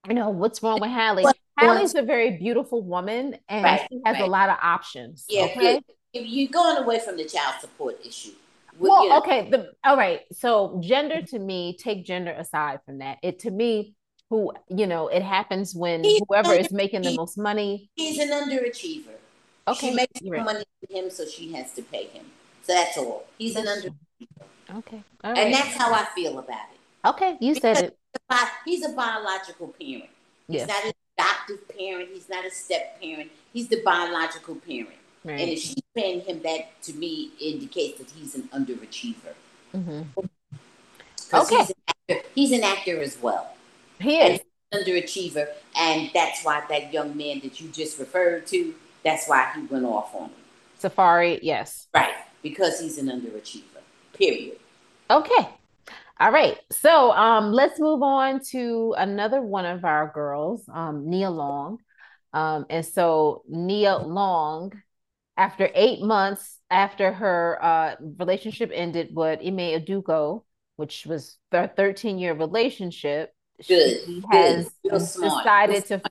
[0.06, 4.00] you know what's wrong with Halle." Well, Halle's a very beautiful woman, and right, she
[4.04, 4.22] has right.
[4.22, 5.24] a lot of options.
[5.28, 5.80] Yeah, okay?
[6.12, 8.32] you're going away from the child support issue
[8.88, 9.18] well, you know.
[9.18, 9.50] okay.
[9.50, 10.20] The all right.
[10.32, 13.18] So gender to me, take gender aside from that.
[13.22, 13.94] It to me,
[14.30, 17.90] who you know, it happens when he's whoever is making the most money.
[17.94, 19.16] He's an underachiever.
[19.68, 20.44] Okay, she makes more right.
[20.44, 22.24] money than him, so she has to pay him.
[22.62, 23.26] So that's all.
[23.38, 24.76] He's an underachiever.
[24.78, 27.08] Okay, and that's how I feel about it.
[27.08, 27.98] Okay, you because said it.
[28.64, 30.08] He's a biological parent.
[30.48, 30.68] He's yes.
[30.68, 32.08] not an adoptive parent.
[32.12, 33.30] He's not a step parent.
[33.52, 34.88] He's the biological parent.
[35.24, 35.40] Right.
[35.40, 39.34] And if she's paying him that, to me, indicates that he's an underachiever.
[39.74, 40.02] Mm-hmm.
[41.34, 41.56] Okay.
[41.56, 43.54] He's an, actor, he's an actor as well.
[44.00, 44.40] He is.
[44.72, 45.46] And underachiever.
[45.76, 49.84] And that's why that young man that you just referred to, that's why he went
[49.84, 50.36] off on him.
[50.80, 51.86] Safaree, yes.
[51.94, 52.14] Right.
[52.42, 53.62] Because he's an underachiever.
[54.14, 54.58] Period.
[55.10, 55.48] Okay.
[56.18, 56.58] All right.
[56.70, 61.78] So um, let's move on to another one of our girls, um, Nia Long.
[62.32, 64.72] Um, and so Nia Long
[65.36, 70.42] after eight months after her uh, relationship ended with Ime Udoka,
[70.76, 73.32] which was their 13 year relationship,
[73.66, 74.00] Good.
[74.04, 74.98] she has Good.
[74.98, 76.02] decided to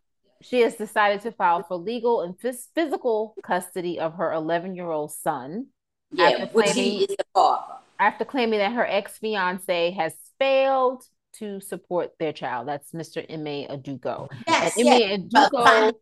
[0.42, 4.90] she has decided to file for legal and phys- physical custody of her 11 year
[4.90, 5.68] old son.
[6.12, 7.76] Yeah, after claiming, he is the father.
[8.00, 11.04] After claiming that her ex fiance has failed
[11.34, 12.68] to support their child.
[12.68, 13.24] That's Mr.
[13.32, 14.28] Ime Udoka.
[14.48, 15.20] Yes, and yes.
[15.32, 15.94] Udoka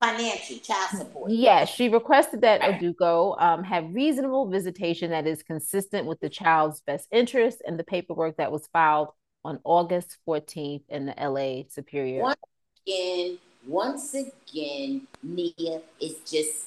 [0.00, 1.30] financial child support.
[1.30, 6.80] Yes, she requested that Udoka um, have reasonable visitation that is consistent with the child's
[6.80, 9.08] best interest and the paperwork that was filed
[9.44, 12.22] on August 14th in the LA Superior.
[12.22, 12.38] Once
[12.86, 16.66] again, once again, Nia is just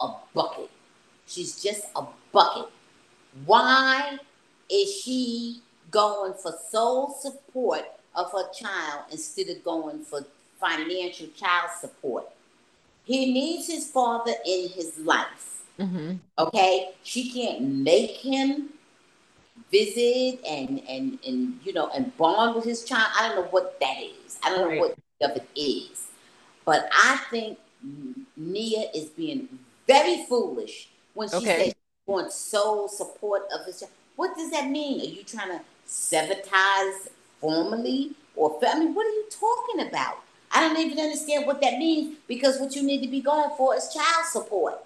[0.00, 0.70] a bucket.
[1.26, 2.70] She's just a bucket.
[3.44, 4.18] Why
[4.70, 10.24] is she going for sole support of her child instead of going for
[10.58, 12.26] financial child support?
[13.04, 15.62] He needs his father in his life.
[15.78, 16.14] Mm-hmm.
[16.38, 18.70] Okay, she can't make him
[19.70, 23.10] visit and and and you know and bond with his child.
[23.18, 24.38] I don't know what that is.
[24.42, 24.74] I don't right.
[24.76, 26.08] know what of it is,
[26.64, 27.58] but I think
[28.36, 29.48] Nia is being
[29.86, 31.58] very foolish when she okay.
[31.58, 31.74] says she
[32.06, 33.92] wants sole support of his child.
[34.16, 35.00] What does that mean?
[35.00, 35.60] Are you trying to
[36.42, 37.08] ties
[37.40, 40.18] formally or I mean, what are you talking about?
[40.52, 43.74] I don't even understand what that means because what you need to be going for
[43.74, 44.84] is child support.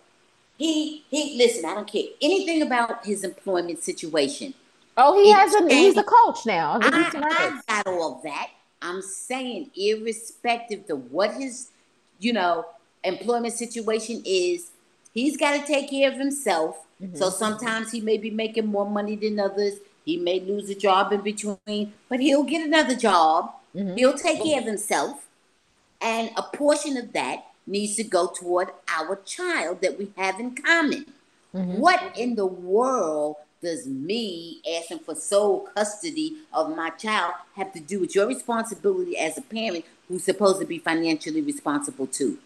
[0.57, 4.55] He he listen, I don't care anything about his employment situation.
[4.97, 6.79] Oh, he has a he's a coach now.
[6.81, 8.49] I, I got all that.
[8.81, 11.69] I'm saying, irrespective to what his,
[12.19, 12.67] you know,
[13.05, 14.71] employment situation is,
[15.13, 16.87] he's got to take care of himself.
[17.03, 17.17] Mm-hmm.
[17.17, 19.75] So sometimes he may be making more money than others.
[20.05, 23.53] He may lose a job in between, but he'll get another job.
[23.75, 23.97] Mm-hmm.
[23.97, 25.26] He'll take care of himself.
[26.01, 30.55] And a portion of that needs to go toward our child that we have in
[30.55, 31.07] common.
[31.55, 31.79] Mm-hmm.
[31.79, 37.81] What in the world does me asking for sole custody of my child have to
[37.81, 42.39] do with your responsibility as a parent who's supposed to be financially responsible too?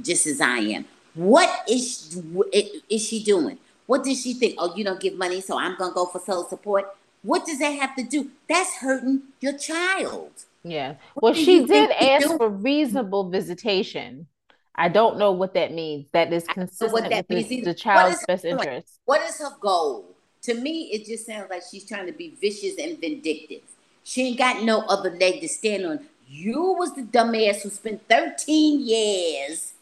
[0.00, 0.84] Just as I am.
[1.14, 3.58] What is she, is she doing?
[3.86, 4.54] What does she think?
[4.58, 6.94] Oh, you don't give money, so I'm gonna go for sole support.
[7.22, 8.30] What does that have to do?
[8.48, 10.30] That's hurting your child.
[10.62, 10.96] Yeah.
[11.16, 14.26] Well, she did ask for reasonable visitation.
[14.74, 16.06] I don't know what that means.
[16.12, 18.60] That is consistent that with the, the child's best point?
[18.60, 19.00] interest.
[19.04, 20.06] What is her goal?
[20.42, 23.60] To me, it just sounds like she's trying to be vicious and vindictive.
[24.04, 26.06] She ain't got no other leg to stand on.
[26.26, 29.74] You was the dumbass who spent 13 years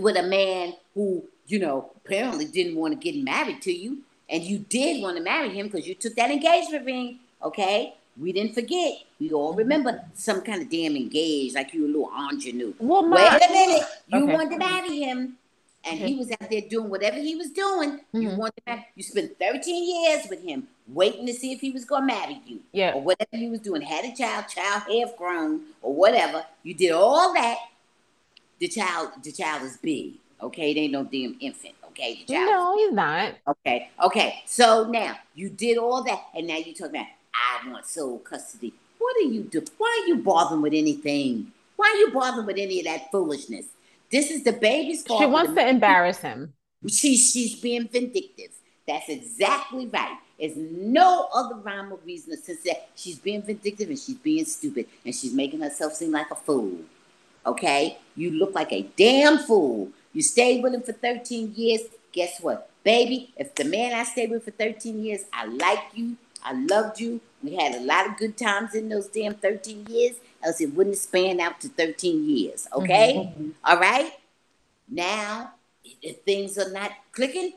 [0.00, 3.98] with a man who, you know, apparently didn't want to get married to you.
[4.28, 7.18] And you did want to marry him because you took that engagement ring.
[7.42, 7.94] Okay.
[8.16, 8.94] We didn't forget.
[9.18, 12.74] We all remember some kind of damn engaged, like you a little ingenue.
[12.78, 13.82] Well, Wait a minute.
[14.08, 14.32] You okay.
[14.32, 15.36] wanted to marry him.
[15.82, 17.92] And he was out there doing whatever he was doing.
[17.92, 18.20] Mm-hmm.
[18.20, 21.86] You wanted to you spent 13 years with him, waiting to see if he was
[21.86, 22.60] gonna marry you.
[22.72, 22.92] Yeah.
[22.92, 23.80] Or whatever he was doing.
[23.80, 26.44] Had a child, child half grown, or whatever.
[26.62, 27.56] You did all that.
[28.58, 30.16] The child, the child is big.
[30.42, 31.74] Okay, it ain't no damn infant.
[31.88, 32.50] Okay, the child.
[32.50, 33.34] No, he's not.
[33.48, 34.42] Okay, okay.
[34.44, 37.06] So now you did all that, and now you talking about
[37.40, 38.74] I want sole custody.
[38.98, 39.66] What are you doing?
[39.78, 41.52] Why are you bothering with anything?
[41.76, 43.66] Why are you bothering with any of that foolishness?
[44.10, 45.20] This is the baby's fault.
[45.20, 46.52] She wants to embarrass him.
[46.86, 48.50] She's she's being vindictive.
[48.86, 50.16] That's exactly right.
[50.38, 54.86] There's no other rhyme or reason since that she's being vindictive and she's being stupid
[55.04, 56.78] and she's making herself seem like a fool.
[57.44, 57.98] Okay?
[58.16, 59.90] You look like a damn fool.
[60.12, 61.82] You stayed with him for 13 years.
[62.12, 62.70] Guess what?
[62.82, 67.00] Baby, if the man I stayed with for 13 years, I like you, I loved
[67.00, 67.20] you.
[67.42, 70.96] We had a lot of good times in those damn 13 years, else it wouldn't
[70.96, 72.68] span out to 13 years.
[72.72, 73.32] Okay?
[73.34, 73.50] Mm-hmm.
[73.64, 74.12] All right?
[74.88, 75.52] Now,
[76.02, 77.52] if things are not clicking,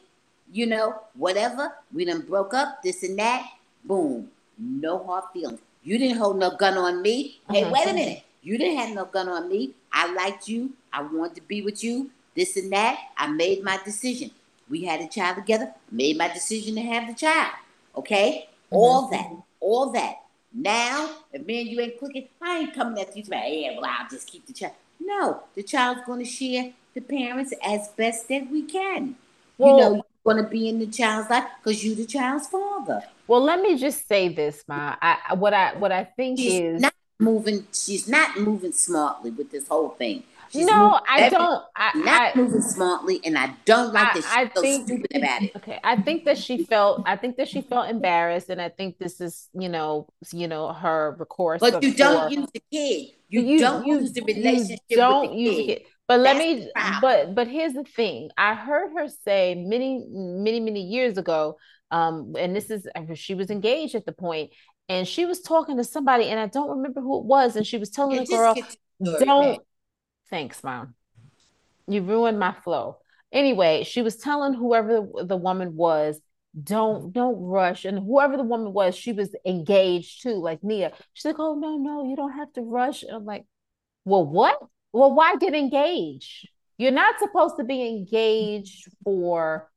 [0.52, 3.46] you know, whatever, we done broke up, this and that,
[3.84, 5.60] boom, no hard feelings.
[5.84, 7.42] You didn't hold no gun on me.
[7.50, 7.72] Hey, mm-hmm.
[7.72, 8.24] wait a minute.
[8.42, 9.72] You didn't have no gun on me.
[9.92, 10.74] I liked you.
[10.92, 12.12] I wanted to be with you.
[12.36, 12.98] This and that.
[13.18, 14.32] I made my decision.
[14.70, 15.74] We had a child together.
[15.92, 17.54] Made my decision to have the child.
[17.96, 18.50] Okay?
[18.74, 19.16] All mm-hmm.
[19.16, 20.16] that, all that.
[20.54, 23.80] Now, if me and you ain't clicking, I ain't coming at you to say, yeah,
[23.80, 24.74] well, I'll just keep the child.
[25.00, 29.16] No, the child's going to share the parents as best that we can.
[29.58, 32.48] Well, you know, you're going to be in the child's life because you're the child's
[32.48, 33.02] father.
[33.28, 34.96] Well, let me just say this, Ma.
[35.02, 37.68] I, what I what I think she's is not moving.
[37.74, 40.24] She's not moving smartly with this whole thing.
[40.54, 41.64] She's no, I don't.
[41.76, 45.42] I, not I, moving smartly, and I don't like that I so think, stupid about
[45.42, 45.56] it.
[45.56, 47.02] Okay, I think that she felt.
[47.08, 50.72] I think that she felt embarrassed, and I think this is, you know, you know,
[50.72, 51.60] her recourse.
[51.60, 53.16] But you don't use the kid.
[53.30, 54.80] You, you don't you, use the relationship.
[54.90, 55.82] You don't use the kid.
[56.08, 56.70] But That's let me.
[57.02, 58.30] But but here's the thing.
[58.38, 61.58] I heard her say many many many years ago.
[61.90, 64.52] Um, and this is she was engaged at the point,
[64.88, 67.80] and she was talking to somebody, and I don't remember who it was, and she
[67.80, 68.56] was telling the girl,
[69.20, 69.60] "Don't."
[70.34, 70.96] Thanks, mom.
[71.88, 72.98] You ruined my flow.
[73.32, 76.20] Anyway, she was telling whoever the, the woman was,
[76.60, 77.86] don't don't rush.
[77.86, 80.92] And whoever the woman was, she was engaged too, like Nia.
[81.14, 83.04] She's like, oh no, no, you don't have to rush.
[83.04, 83.44] And I'm like,
[84.06, 84.58] well, what?
[84.92, 86.50] Well, why get engaged?
[86.80, 89.70] You're not supposed to be engaged for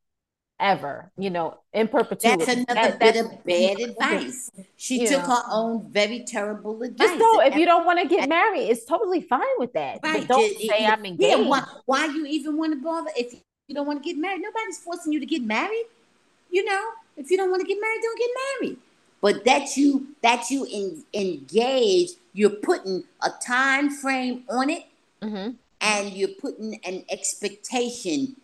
[0.59, 2.45] ever, you know, in perpetuity.
[2.45, 4.51] That's another that, bit of bad advice.
[4.77, 5.35] She took know.
[5.35, 7.09] her own very terrible advice.
[7.09, 10.01] Just know if you don't want to get married, it's totally fine with that.
[10.03, 10.21] Right.
[10.21, 11.23] But don't say it, I'm engaged.
[11.23, 13.35] Yeah, why, why you even want to bother if
[13.69, 14.41] you don't want to get married?
[14.43, 15.87] Nobody's forcing you to get married.
[16.51, 18.31] You know, if you don't want to get married, don't get
[18.61, 18.77] married.
[19.21, 24.85] But that you that you in, engage, you're putting a time frame on it,
[25.23, 25.53] mm-hmm.
[25.81, 28.37] and you're putting an expectation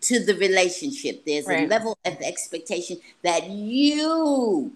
[0.00, 1.24] to the relationship.
[1.24, 1.64] There's right.
[1.64, 4.72] a level of expectation that you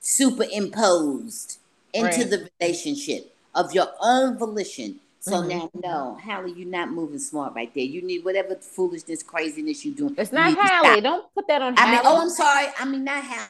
[0.00, 1.58] superimposed
[1.92, 2.30] into right.
[2.30, 5.00] the relationship of your own volition.
[5.20, 5.48] So mm-hmm.
[5.48, 7.84] now, no, Halle, you're not moving smart right there.
[7.84, 10.14] You need whatever foolishness, craziness you're doing.
[10.16, 11.00] It's not Halle.
[11.00, 11.74] Don't put that on.
[11.76, 12.68] I mean, oh, I'm sorry.
[12.78, 13.48] I mean, not Halle.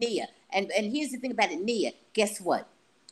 [0.00, 0.28] Nia.
[0.50, 1.92] And and here's the thing about it, Nia.
[2.12, 2.66] Guess what?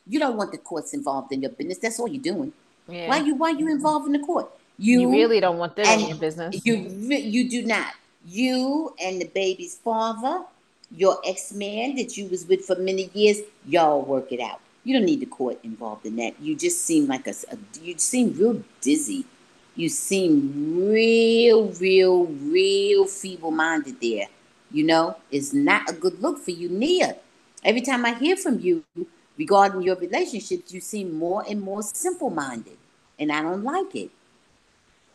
[0.05, 1.79] You don't want the courts involved in your business.
[1.79, 2.53] That's all you're doing.
[2.87, 3.09] Yeah.
[3.09, 4.49] Why you why you involved in the court?
[4.77, 6.65] You, you really don't want that in your business.
[6.65, 7.93] You you do not.
[8.25, 10.43] You and the baby's father,
[10.91, 14.59] your ex man that you was with for many years, y'all work it out.
[14.83, 16.39] You don't need the court involved in that.
[16.39, 19.25] You just seem like a, a you seem real dizzy.
[19.75, 24.27] You seem real, real, real feeble minded there.
[24.71, 27.15] You know, it's not a good look for you, Nia.
[27.63, 28.83] Every time I hear from you
[29.37, 32.77] regarding your relationships, you seem more and more simple minded,
[33.19, 34.09] and I don't like it.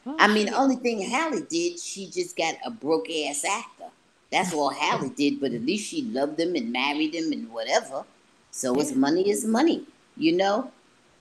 [0.07, 3.91] Oh, I mean, the only thing Halle did, she just got a broke ass actor.
[4.31, 8.05] That's all Halle did, but at least she loved him and married him and whatever.
[8.51, 9.87] So it's money is money,
[10.17, 10.71] you know?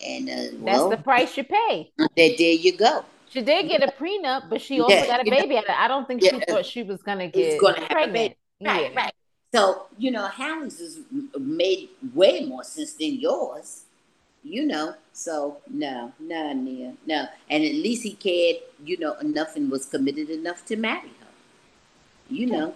[0.06, 1.92] And uh, that's well, the price you pay.
[1.98, 2.08] There,
[2.38, 3.06] there you go.
[3.30, 5.56] She did get a prenup, but she also yeah, got a baby.
[5.56, 8.36] Know, I don't think yeah, she thought she was gonna get gonna pregnant.
[8.60, 9.04] Right, yeah.
[9.04, 9.14] right.
[9.54, 11.00] So you know, Halle's has
[11.40, 13.84] made way more sense than yours.
[14.44, 17.26] You know, so no, no, Nia, no.
[17.50, 21.28] And at least he cared, you know, enough and was committed enough to marry her.
[22.30, 22.76] You know.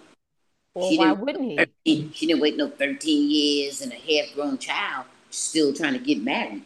[0.74, 1.56] Well, she why wouldn't he?
[1.56, 5.98] 13, she didn't wait no 13 years and a half grown child still trying to
[5.98, 6.62] get married.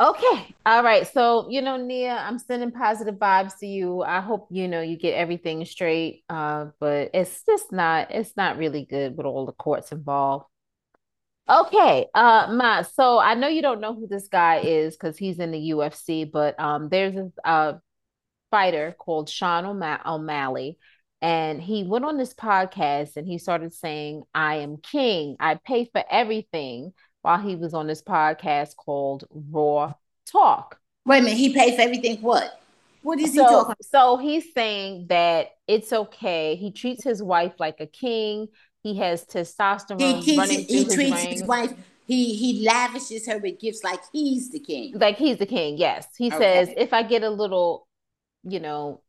[0.00, 0.54] Okay.
[0.66, 1.06] All right.
[1.06, 4.02] So, you know, Nia, I'm sending positive vibes to you.
[4.02, 6.24] I hope, you know, you get everything straight.
[6.28, 10.46] Uh, but it's just not, it's not really good with all the courts involved.
[11.48, 12.06] Okay.
[12.14, 15.50] Uh, Ma, so I know you don't know who this guy is because he's in
[15.50, 17.80] the UFC, but um, there's a, a
[18.50, 19.64] fighter called Sean
[20.06, 20.78] O'Malley.
[21.20, 25.36] And he went on this podcast and he started saying, I am king.
[25.40, 26.92] I pay for everything
[27.22, 29.94] while he was on this podcast called Raw
[30.26, 30.78] Talk.
[31.06, 32.18] Wait a minute, he paid for everything.
[32.18, 32.60] What?
[33.02, 33.74] What is so, he talking?
[33.80, 36.56] So he's saying that it's okay.
[36.56, 38.48] He treats his wife like a king.
[38.84, 41.72] He has testosterone he running through he his treats his wife.
[42.06, 44.92] He he lavishes her with gifts like he's the king.
[44.96, 45.78] Like he's the king.
[45.78, 46.38] Yes, he okay.
[46.38, 47.88] says if I get a little,
[48.42, 49.02] you know,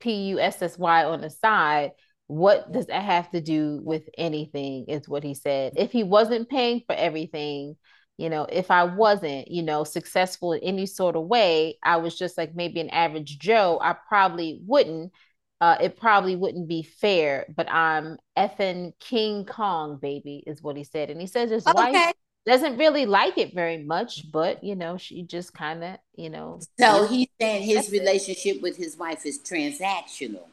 [0.00, 1.90] P U S S Y on the side,
[2.28, 6.48] what does that have to do with anything is what he said if he wasn't
[6.48, 7.76] paying for everything
[8.16, 12.18] you know if i wasn't you know successful in any sort of way i was
[12.18, 15.12] just like maybe an average joe i probably wouldn't
[15.60, 20.84] uh, it probably wouldn't be fair but i'm effing king kong baby is what he
[20.84, 21.92] said and he says his okay.
[21.92, 26.30] wife doesn't really like it very much but you know she just kind of you
[26.30, 28.62] know so he's saying his relationship it.
[28.62, 30.44] with his wife is transactional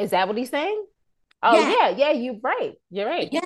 [0.00, 0.86] is that what he's saying?
[1.42, 2.74] Oh yeah, yeah, yeah you're right.
[2.90, 3.28] You're right.
[3.30, 3.44] Yeah.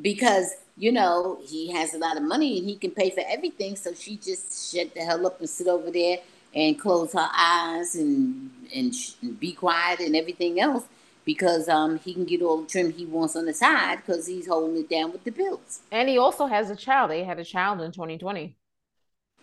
[0.00, 3.76] Because, you know, he has a lot of money and he can pay for everything.
[3.76, 6.18] So she just shut the hell up and sit over there
[6.54, 10.84] and close her eyes and and, sh- and be quiet and everything else
[11.24, 14.46] because um he can get all the trim he wants on the side because he's
[14.46, 15.80] holding it down with the bills.
[15.90, 17.10] And he also has a child.
[17.10, 18.54] They had a child in 2020.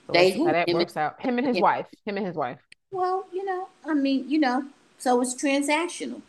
[0.07, 1.21] So they how that works and, out.
[1.21, 1.85] Him and his wife.
[2.05, 2.59] Him and his wife.
[2.91, 4.65] Well, you know, I mean, you know,
[4.97, 6.21] so it's transactional.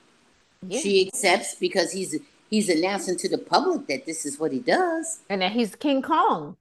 [0.66, 0.81] Yeah.
[0.81, 2.18] She accepts because he's
[2.51, 5.20] he's announcing to the public that this is what he does.
[5.28, 6.57] And that he's King Kong.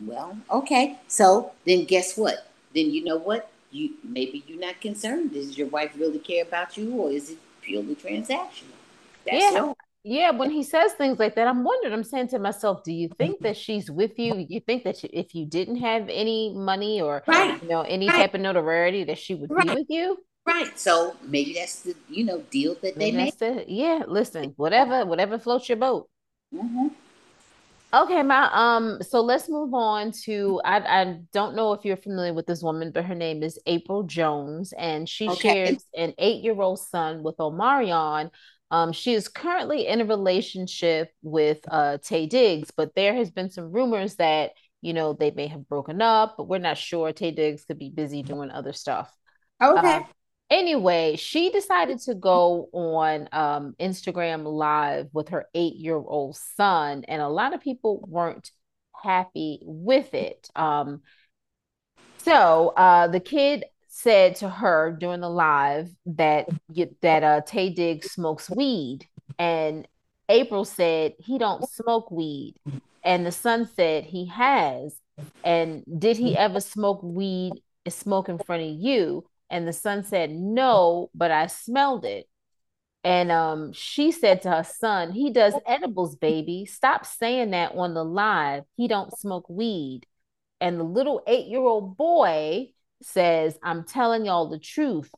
[0.00, 0.98] Well, okay.
[1.08, 2.49] So then guess what?
[2.74, 3.50] Then you know what?
[3.70, 5.32] You maybe you're not concerned.
[5.32, 8.76] Does your wife really care about you or is it purely transactional?
[9.24, 9.72] That's yeah.
[10.02, 13.10] Yeah, when he says things like that, I'm wondering, I'm saying to myself, do you
[13.18, 14.46] think that she's with you?
[14.48, 17.62] You think that if you didn't have any money or right.
[17.62, 18.16] you know any right.
[18.16, 19.66] type of notoriety that she would right.
[19.66, 20.16] be with you?
[20.46, 20.78] Right.
[20.78, 23.38] So maybe that's the you know deal that they make.
[23.38, 24.04] The, yeah.
[24.08, 26.08] Listen, whatever, whatever floats your boat.
[26.54, 26.88] Mm-hmm.
[27.92, 29.02] Okay, my um.
[29.02, 30.78] So let's move on to I.
[30.78, 34.72] I don't know if you're familiar with this woman, but her name is Apryl Jones,
[34.78, 35.66] and she okay.
[35.66, 38.30] shares an eight-year-old son with Omarion.
[38.70, 43.50] Um, she is currently in a relationship with uh Taye Diggs, but there has been
[43.50, 47.12] some rumors that you know they may have broken up, but we're not sure.
[47.12, 49.12] Taye Diggs could be busy doing other stuff.
[49.60, 49.96] Okay.
[49.96, 50.02] Uh,
[50.50, 57.04] anyway, she decided to go on um, Instagram Live with her eight year old son,
[57.06, 58.50] and a lot of people weren't
[59.02, 60.48] happy with it.
[60.54, 61.02] Um,
[62.18, 66.48] so uh, the kid said to her during the live that
[67.02, 69.06] that uh, Taye Diggs smokes weed,
[69.38, 69.86] and
[70.28, 72.54] Apryl said he don't smoke weed,
[73.02, 74.96] and the son said he has.
[75.44, 77.52] And did he ever smoke weed?
[77.88, 79.24] Smoke in front of you?
[79.50, 82.26] And the son said, No, but I smelled it.
[83.02, 86.66] And um, she said to her son, He does edibles, baby.
[86.66, 88.64] Stop saying that on the live.
[88.76, 90.02] He don't smoke weed.
[90.60, 92.72] And the little eight-year-old boy
[93.02, 95.10] says, I'm telling y'all the truth.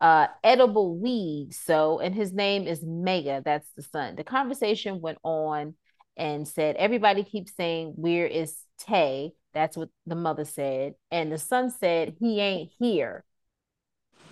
[0.00, 1.54] Uh, edible weed.
[1.54, 3.42] So, and his name is Mega.
[3.44, 4.16] That's the son.
[4.16, 5.74] The conversation went on
[6.16, 9.32] and said, Everybody keeps saying, Where is Taye?
[9.52, 10.94] That's what the mother said.
[11.10, 13.24] And the son said, He ain't here.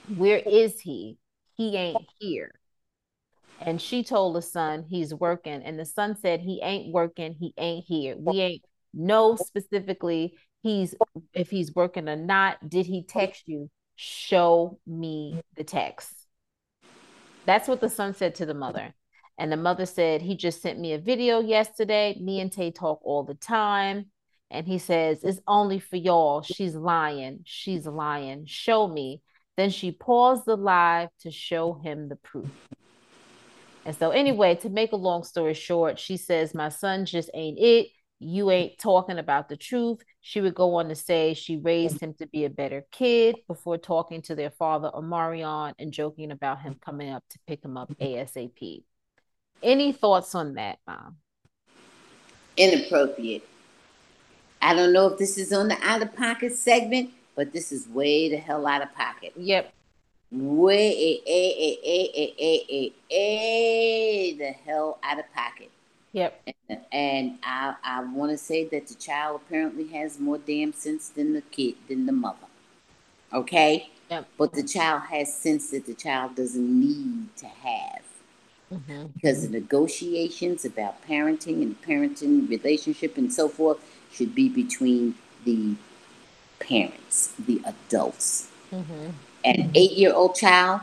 [0.09, 1.19] Where is he?
[1.55, 2.53] He ain't here.
[3.61, 5.63] And she told the son he's working.
[5.63, 8.17] And the son said he ain't working, he ain't here.
[8.19, 10.95] We ain't know specifically he's
[11.33, 12.69] if he's working or not.
[12.69, 13.71] Did he text you?
[13.97, 16.13] Show me the text.
[17.47, 18.95] That's what the son said to the mother.
[19.39, 22.19] And the mother said, He just sent me a video yesterday.
[22.21, 24.07] Me and Taye talk all the time.
[24.51, 26.43] And he says, It's only for y'all.
[26.43, 27.41] She's lying.
[27.45, 28.47] She's lying.
[28.47, 29.23] Show me.
[29.57, 32.51] Then she paused the live to show him the proof.
[33.85, 37.59] And so, anyway, to make a long story short, she says, My son just ain't
[37.59, 37.89] it.
[38.19, 39.99] you ain't talking about the truth.
[40.23, 43.77] She would go on to say she raised him to be a better kid before
[43.77, 47.93] talking to their father, Omarion, and joking about him coming up to pick him up
[48.01, 48.85] ASAP.
[49.63, 51.17] Any thoughts on that, Mom?
[52.57, 53.47] Inappropriate.
[54.63, 57.89] I don't know if this is on the out of pocket segment, but this is
[57.89, 59.33] way the hell out of pocket.
[59.37, 59.73] Yep.
[60.33, 65.71] Way a, a, a, a, a, a, a, the hell out of pocket.
[66.13, 66.49] Yep.
[66.69, 71.09] And, and I I want to say that the child apparently has more damn sense
[71.09, 72.47] than the kid than the mother.
[73.33, 73.91] Okay.
[74.11, 74.29] Yep.
[74.39, 78.03] But the child has sense that the child doesn't need to have.
[78.73, 79.07] Mm-hmm.
[79.15, 83.79] Because the negotiations about parenting and parenting relationship and so forth
[84.13, 85.75] should be between the
[86.59, 88.49] parents, the adults.
[88.73, 89.11] Mm-hmm.
[89.45, 90.83] An eight year old child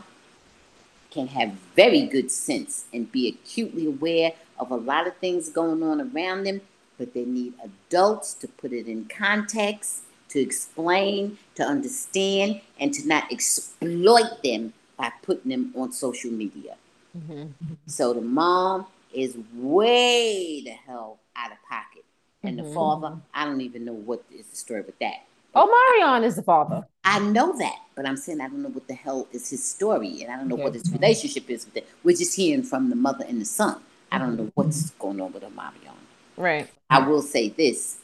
[1.10, 5.84] can have very good sense and be acutely aware of a lot of things going
[5.84, 6.62] on around them,
[6.98, 13.08] but they need adults to put it in context, to explain, to understand, and to
[13.08, 16.76] not exploit them by putting them on social media.
[17.18, 17.48] Mm-hmm.
[17.88, 22.06] So the mom is way the hell out of pocket.
[22.44, 25.26] And the father, I don't even know what is the story with that.
[25.56, 26.88] Omarion is the father.
[27.04, 30.22] I know that, but I'm saying I don't know what the hell is his story,
[30.22, 31.90] and I don't know what his relationship is with it.
[32.04, 33.82] We're just hearing from the mother and the son.
[34.12, 34.46] I don't Mm-hmm.
[34.46, 35.96] know what's going on with Omarion.
[36.38, 36.70] Right.
[36.90, 37.98] I will say this.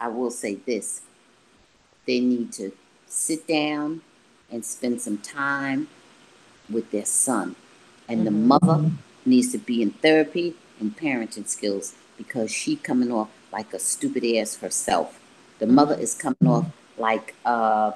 [0.00, 1.02] I will say this.
[2.06, 2.72] They need to
[3.06, 4.02] sit down
[4.50, 5.88] and spend some time
[6.70, 7.56] with their son.
[8.08, 8.46] And the Mhm.
[8.46, 8.90] mother
[9.26, 14.24] needs to be in therapy and parenting skills because she coming off like a stupid
[14.24, 15.19] ass herself.
[15.60, 16.66] The mother is coming off
[16.98, 17.92] like uh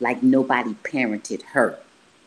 [0.00, 1.78] like nobody parented her.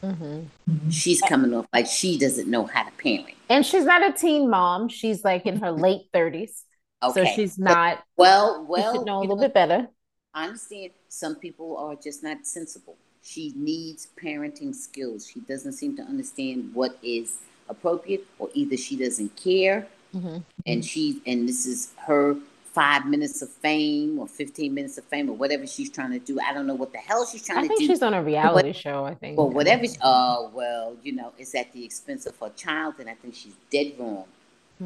[0.04, 0.90] Mm-hmm.
[0.90, 3.36] She's coming off like she doesn't know how to parent.
[3.50, 4.90] And she's not a teen mom.
[4.90, 6.64] She's like in her late 30s.
[7.04, 7.26] Okay.
[7.26, 9.88] So she's not, well, well, know a little know, bit better.
[10.34, 12.96] I understand some people are just not sensible.
[13.24, 15.28] She needs parenting skills.
[15.28, 17.38] She doesn't seem to understand what is
[17.70, 20.40] appropriate, or either she doesn't care, Mm-hmm.
[20.66, 22.36] and she and this is her
[22.74, 26.40] five minutes of fame or fifteen minutes of fame or whatever she's trying to do.
[26.40, 27.74] I don't know what the hell she's trying I to do.
[27.74, 29.36] I think she's on a reality show, I think.
[29.36, 29.86] but whatever.
[29.86, 33.36] She, oh well, you know, it's at the expense of her child, and I think
[33.36, 34.26] she's dead wrong.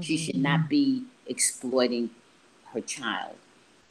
[0.02, 0.26] She Mhm.
[0.26, 2.10] should not be exploiting
[2.74, 3.36] her child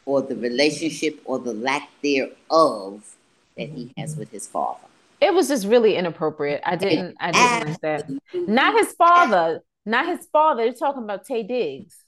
[0.04, 3.16] or the relationship or the lack thereof
[3.56, 4.80] that he has with his father.
[5.20, 6.60] It was just really inappropriate.
[6.64, 8.10] I didn't I didn't like that.
[8.34, 9.62] Not his father.
[9.86, 10.64] Not his father.
[10.64, 12.03] They're talking about Taye Diggs.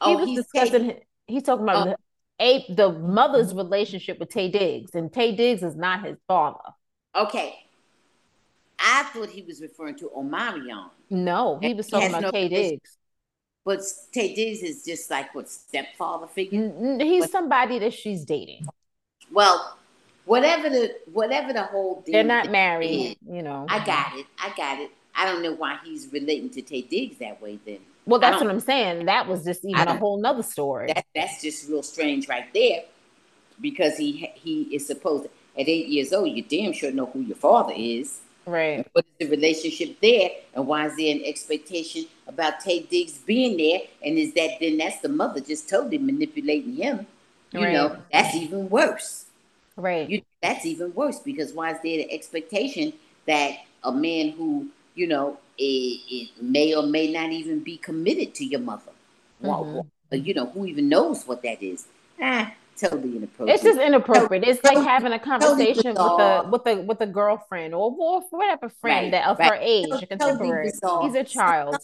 [0.00, 1.90] Oh, he Oh, was he's discussing taking- he's talking about Oh.
[1.90, 1.96] the
[2.40, 3.58] ape the mother's mm-hmm.
[3.58, 4.94] relationship with Taye Diggs.
[4.94, 6.60] And Taye Diggs is not his father.
[7.14, 7.56] Okay.
[8.78, 12.38] I thought he was referring to Omarion, No, he was he talking has about no
[12.38, 12.96] Taye Diggs.
[13.64, 16.72] but Taye Diggs is just like what stepfather figure.
[16.98, 18.66] He's somebody that she's dating.
[19.30, 19.76] Well,
[20.24, 23.66] whatever the whatever the whole deal They're not is, married, you know.
[23.68, 24.26] I got it.
[24.38, 24.90] I got it.
[25.14, 27.58] I don't know why he's relating to Taye Diggs that way.
[27.66, 29.06] Then Well, that's what I'm saying.
[29.06, 30.88] That was just even a whole nother story.
[30.92, 32.82] that that's just real strange right there,
[33.60, 35.30] because he he is supposed to,
[35.60, 36.28] at eight years old.
[36.28, 38.20] You damn sure know who your father is.
[38.46, 38.84] Right.
[38.92, 43.56] What is the relationship there, and why is there an expectation about Taye Diggs being
[43.56, 43.80] there?
[44.02, 47.06] And is that then that's the mother just totally manipulating him?
[47.52, 47.72] You Right.
[47.72, 49.26] know, that's even worse.
[49.76, 50.08] Right.
[50.08, 52.92] You that's even worse because why is there the expectation
[53.26, 58.34] that a man who you know it, it may or may not even be committed
[58.36, 58.92] to your mother,
[59.42, 59.84] Mhm.
[60.10, 61.86] why- you know, who even knows what that is?
[62.20, 63.54] Ah, totally inappropriate.
[63.54, 64.42] It's just inappropriate.
[64.44, 68.20] It's like having a totally conversation with a with a with a girlfriend or, or
[68.30, 69.50] whatever friend Right, that of right.
[69.52, 70.70] her age, a contemporary.
[70.70, 71.02] bizarre.
[71.04, 71.76] He's a child.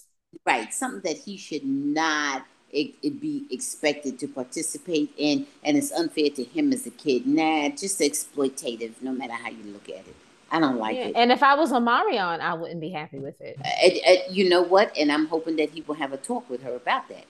[0.45, 5.91] right something that he should not it, it be expected to participate in and it's
[5.93, 10.05] unfair to him as a kid nah just exploitative no matter how you look at
[10.13, 10.15] it
[10.51, 13.41] i don't like Yeah, it And if I was Omarion, I wouldn't be happy with
[13.41, 13.59] it.
[13.65, 16.63] Uh, uh, you know what and i'm hoping that he will have a talk with
[16.63, 17.27] her about that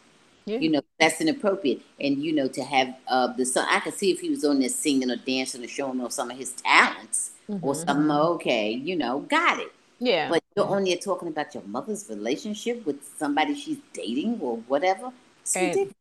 [0.47, 0.59] Yeah.
[0.59, 4.11] you know that's inappropriate and you know to have uh the son i could see
[4.15, 7.21] if he was on there singing or dancing or showing off some of his talents
[7.67, 7.85] or Mhm.
[7.87, 10.29] something okay you know got it Yeah.
[10.31, 15.07] but you're on there talking about your mother's relationship with somebody she's dating or whatever.
[15.43, 15.69] It's Right.
[15.69, 15.95] ridiculous.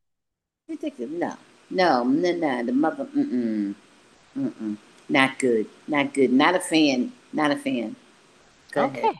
[0.69, 1.11] ridiculous.
[1.23, 1.31] No,
[1.69, 2.63] no, no, no.
[2.69, 3.75] The mother, mm-mm,
[4.37, 4.77] mm-mm.
[5.07, 5.67] Not good.
[5.87, 6.31] Not good.
[6.31, 7.13] Not a fan.
[7.31, 7.95] Not a fan.
[8.71, 9.01] Go okay.
[9.01, 9.15] ahead.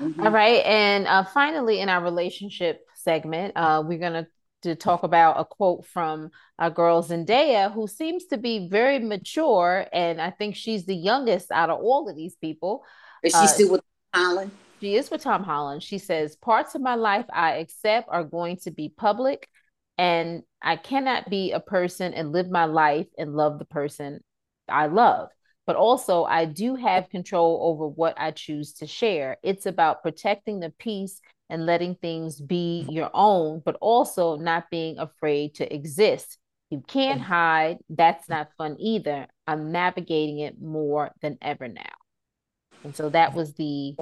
[0.00, 0.24] Mhm.
[0.24, 0.64] All right.
[0.64, 4.26] And uh, finally, in our relationship segment, uh, we're going to
[4.62, 9.86] to talk about a quote from our girl Zendaya, who seems to be very mature,
[9.92, 12.82] and I think she's the youngest out of all of these people.
[13.22, 13.82] Is she uh, still with
[14.14, 14.50] Tom Holland?
[14.80, 15.82] She is with Tom Holland.
[15.82, 19.48] She says, Parts of my life I accept are going to be public.
[19.96, 24.20] And I cannot be a person and live my life and love the person
[24.68, 25.30] I love.
[25.66, 29.38] But also, I do have control over what I choose to share.
[29.42, 34.98] It's about protecting the peace and letting things be your own, but also not being
[34.98, 36.38] afraid to exist.
[36.70, 37.78] You can't hide.
[37.88, 39.26] That's not fun either.
[39.46, 41.82] I'm navigating it more than ever now.
[42.82, 43.94] And so that was the,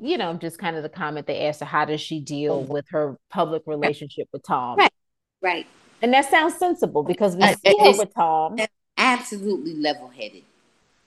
[0.00, 2.86] you know, just kind of the comment they asked her, how does she deal with
[2.90, 4.78] her public relationship with Tom?
[4.78, 4.92] Right.
[5.40, 5.66] Right.
[6.02, 8.56] And that sounds sensible because we see her with Tom.
[9.04, 10.42] Absolutely level headed.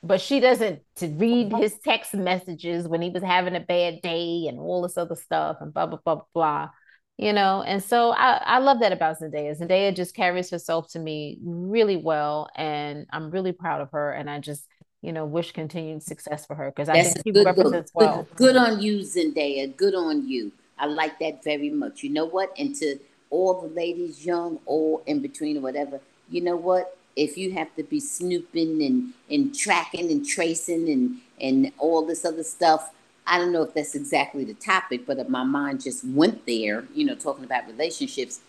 [0.04, 4.46] But she doesn't to read his text messages when he was having a bad day
[4.48, 6.70] and all this other stuff and blah blah blah blah
[7.18, 7.64] you know?
[7.64, 9.60] And so I, I love that about zendaya.
[9.60, 14.30] Zendaya just carries herself to me really well and i'm really proud of her and
[14.30, 14.68] i just
[15.02, 18.06] you know wish continued success for her because i think she good represents look.
[18.06, 18.28] well.
[18.36, 19.76] Good, good on you zendaya.
[19.76, 20.52] Good on you.
[20.78, 22.04] I like that very much.
[22.04, 22.54] You know what?
[22.58, 27.38] And to all the ladies young old in between or whatever you know what if
[27.38, 32.44] you have to be snooping and and tracking and tracing and and all this other
[32.44, 32.92] stuff
[33.28, 36.86] I don't know if that's exactly the topic, but if my mind just went there,
[36.96, 38.40] you know, talking about relationships.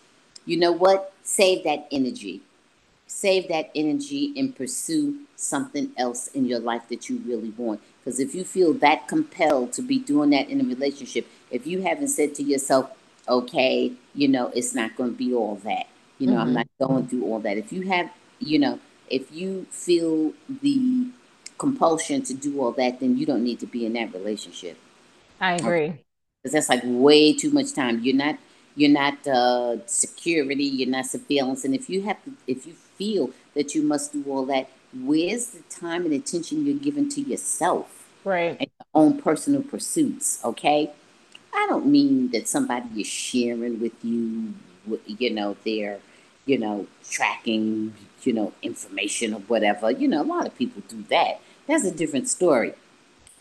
[0.45, 1.13] You know what?
[1.21, 2.41] Save that energy.
[3.05, 7.81] Save that energy and pursue something else in your life that you really want.
[7.99, 11.81] Because if you feel that compelled to be doing that in a relationship, if you
[11.81, 12.89] haven't said to yourself,
[13.27, 15.87] okay, you know, it's not going to be all that,
[16.19, 16.41] you know, mm-hmm.
[16.41, 17.57] I'm not going through all that.
[17.57, 18.09] If you have,
[18.39, 18.79] you know,
[19.09, 21.07] if you feel the
[21.57, 24.77] compulsion to do all that, then you don't need to be in that relationship.
[25.39, 25.93] I agree.
[26.41, 27.99] Because that's like way too much time.
[28.01, 28.37] You're not
[28.75, 30.63] you're not uh, security.
[30.63, 31.65] You're not surveillance.
[31.65, 35.47] And if you have to, if you feel that you must do all that, where's
[35.47, 38.07] the time and attention you're giving to yourself?
[38.23, 38.57] Right.
[38.59, 40.39] And your own personal pursuits.
[40.45, 40.91] Okay.
[41.53, 44.53] I don't mean that somebody is sharing with you,
[45.05, 45.99] you know, their,
[46.45, 47.93] you know, tracking,
[48.25, 49.91] you know, information or whatever.
[49.91, 51.39] You know, a lot of people do that.
[51.67, 52.73] That's a different story.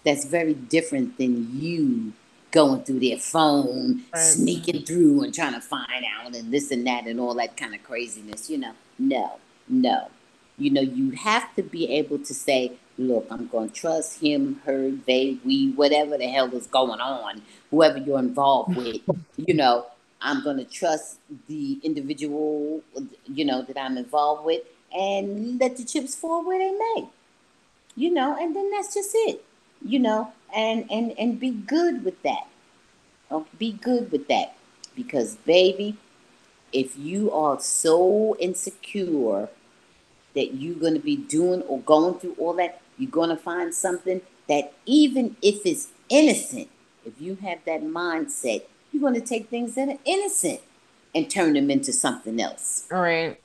[0.05, 2.13] That's very different than you
[2.51, 4.21] going through their phone, right.
[4.21, 7.75] sneaking through and trying to find out and this and that and all that kind
[7.75, 8.49] of craziness.
[8.49, 10.09] You know, no, no.
[10.57, 14.61] You know, you have to be able to say, look, I'm going to trust him,
[14.65, 19.01] her, they, we, whatever the hell is going on, whoever you're involved with.
[19.37, 19.87] you know,
[20.21, 22.83] I'm going to trust the individual,
[23.27, 24.63] you know, that I'm involved with
[24.93, 27.09] and let the chips fall where they may
[27.99, 29.45] you know, and then that's just it,
[29.85, 32.47] you know, and and and be good with that.
[33.29, 34.57] Oh, be good with that,
[34.95, 35.97] because baby,
[36.73, 39.49] if you are so insecure
[40.35, 43.75] that you're going to be doing or going through all that, you're going to find
[43.75, 46.69] something that even if it's innocent,
[47.05, 48.63] if you have that mindset,
[48.93, 50.61] you're going to take things that are innocent
[51.15, 52.87] and turn them into something else.
[52.93, 53.41] All right.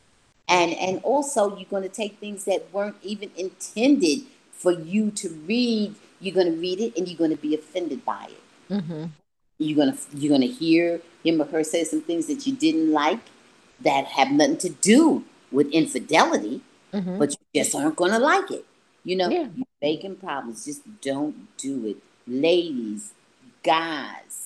[0.48, 5.30] And and also you're going to take things that weren't even intended for you to
[5.30, 8.74] read, you're going to read it and you're going to be offended by it.
[8.74, 9.06] Mm-hmm.
[9.58, 12.56] You're going to you're going to hear him or her say some things that you
[12.56, 13.20] didn't like
[13.82, 16.62] that have nothing to do with infidelity,
[16.94, 17.20] mm-hmm.
[17.20, 18.66] but you just aren't going to like it.
[19.04, 19.48] You know, yeah.
[19.56, 20.66] you're making problems.
[20.66, 23.14] Just don't do it, ladies,
[23.64, 24.43] guys,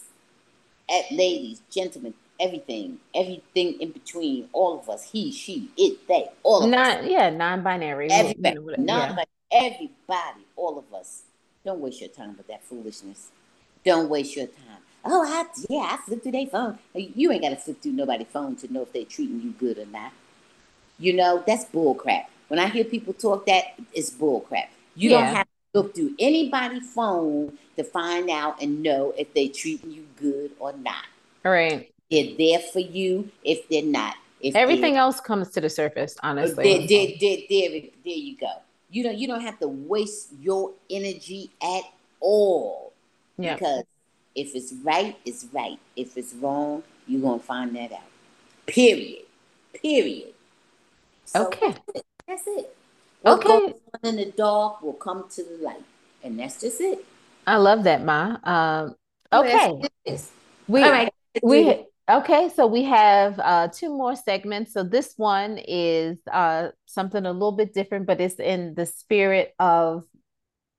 [0.90, 6.64] at ladies, gentlemen, everything, everything in between, all of us, he, she, it, they, all
[6.64, 7.06] of Not, us.
[7.08, 8.10] Yeah, non-binary.
[8.12, 9.26] Everybody, non-binary.
[9.52, 11.24] Everybody, all of us,
[11.66, 13.30] don't waste your time with that foolishness.
[13.86, 14.82] Don't waste your time.
[15.06, 16.80] Oh, I, yeah, I flipped through their phone.
[16.94, 19.78] You ain't got to flip through nobody's phone to know if they're treating you good
[19.78, 20.12] or not.
[21.00, 22.26] You know, that's bullcrap.
[22.50, 24.68] When I hear people talk that, it's bullcrap.
[24.96, 25.22] You yeah.
[25.22, 29.92] don't have to look through anybody's phone to find out and know if they're treating
[29.92, 31.06] you good or not.
[31.46, 31.92] All right.
[32.10, 34.16] They're there for you if they're not.
[34.40, 36.64] If Everything else comes to the surface, honestly.
[36.64, 38.52] There, there, there, there, there you go.
[38.90, 41.84] You know, you don't have to waste your energy at
[42.20, 42.94] all.
[43.38, 43.56] Yeah.
[43.56, 43.84] Because
[44.36, 45.80] if it's right, it's right.
[45.96, 48.00] If it's wrong, you're gonna find that out.
[48.66, 49.24] Period.
[49.74, 50.34] Period.
[51.26, 51.74] So okay.
[51.74, 52.06] That's it.
[52.28, 52.76] That's it.
[53.22, 53.48] What okay.
[53.48, 55.84] goes on in the dark will come to the light,
[56.24, 57.04] and that's just it.
[57.46, 58.38] I love that, Ma.
[58.44, 58.96] Um,
[59.32, 59.82] okay.
[60.68, 61.12] We, All right.
[61.42, 64.72] We Okay, so we have uh, two more segments.
[64.72, 69.54] So this one is uh, something a little bit different, but it's in the spirit
[69.60, 70.06] of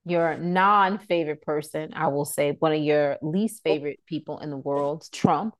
[0.06, 1.90] your non-favorite person.
[1.92, 5.54] I will say one of your least favorite people in the world, Trump.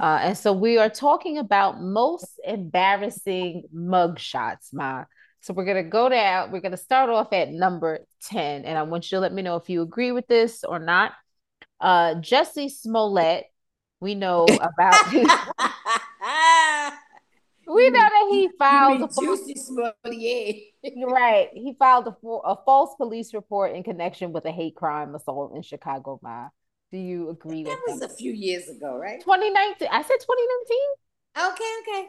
[0.00, 5.04] Uh, and so we are talking about most embarrassing mug shots, Ma.
[5.42, 6.50] So we're gonna go down.
[6.50, 9.56] We're gonna start off at number ten, and I want you to let me know
[9.56, 11.12] if you agree with this or not.
[11.80, 13.44] Uh, Jussie Smollett
[14.00, 15.12] we know about
[17.66, 20.54] We know that he filed a juicy sommelier.
[21.06, 21.48] right.
[21.54, 25.62] He filed a, a false police report in connection with a hate crime assault in
[25.62, 26.18] Chicago.
[26.22, 26.48] Ma,
[26.90, 28.08] do you agree that with that?
[28.08, 29.20] was a few years ago, right?
[29.20, 29.88] 2019.
[29.90, 30.16] I said
[31.36, 31.52] 2019.
[31.52, 32.08] Okay, okay.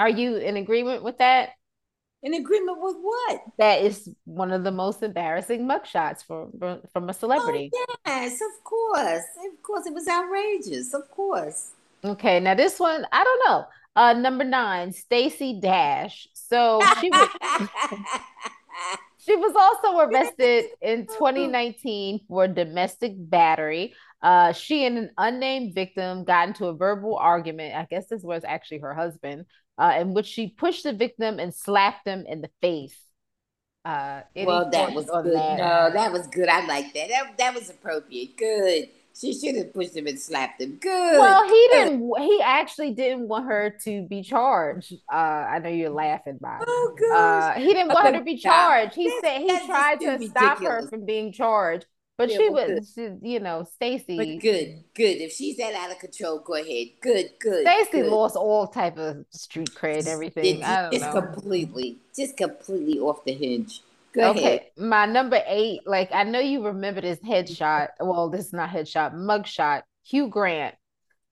[0.00, 1.50] Are you in agreement with that?
[2.22, 3.40] In agreement with what?
[3.58, 7.70] That is one of the most embarrassing mugshots from from a celebrity.
[7.72, 9.22] Oh, yes, of course.
[9.52, 10.94] Of course, it was outrageous.
[10.94, 11.72] Of course.
[12.04, 13.64] Okay, now this one, I don't know.
[13.94, 16.28] Uh, number nine, Stacey Dash.
[16.32, 17.28] So she was
[19.18, 23.94] she was also arrested in 2019 for domestic battery.
[24.22, 27.74] Uh, she and an unnamed victim got into a verbal argument.
[27.74, 29.46] I guess this was actually her husband,
[29.78, 32.98] uh, in which she pushed the victim and slapped him in the face.
[33.84, 35.34] Uh, well, that was good.
[35.34, 35.58] That?
[35.58, 36.48] No, that was good.
[36.48, 37.08] I like that.
[37.08, 38.36] That that was appropriate.
[38.36, 38.88] Good.
[39.18, 40.76] She should have pushed him and slapped him.
[40.80, 41.18] Good.
[41.18, 41.84] Well, he good.
[41.84, 42.20] didn't.
[42.20, 44.92] He actually didn't want her to be charged.
[45.10, 46.60] Uh, I know you're laughing, by.
[46.64, 47.12] Oh, good.
[47.12, 48.94] Uh, he didn't want her to be charged.
[48.94, 50.30] He said he tried to ridiculous.
[50.30, 51.86] stop her from being charged,
[52.18, 54.16] but yeah, she well, was, she, you know, Stacey.
[54.16, 55.18] But good, good.
[55.22, 56.88] If she's that out of control, go ahead.
[57.00, 57.64] Good, good.
[57.64, 60.58] Stacey lost all type of street cred, everything.
[60.58, 61.22] It, I don't it's know.
[61.22, 63.82] completely, just completely off the hinge.
[64.12, 64.66] Go okay, ahead.
[64.76, 67.90] my number eight, like I know you remember this headshot.
[68.00, 69.82] Well, this is not headshot, mugshot.
[70.02, 70.74] Hugh Grant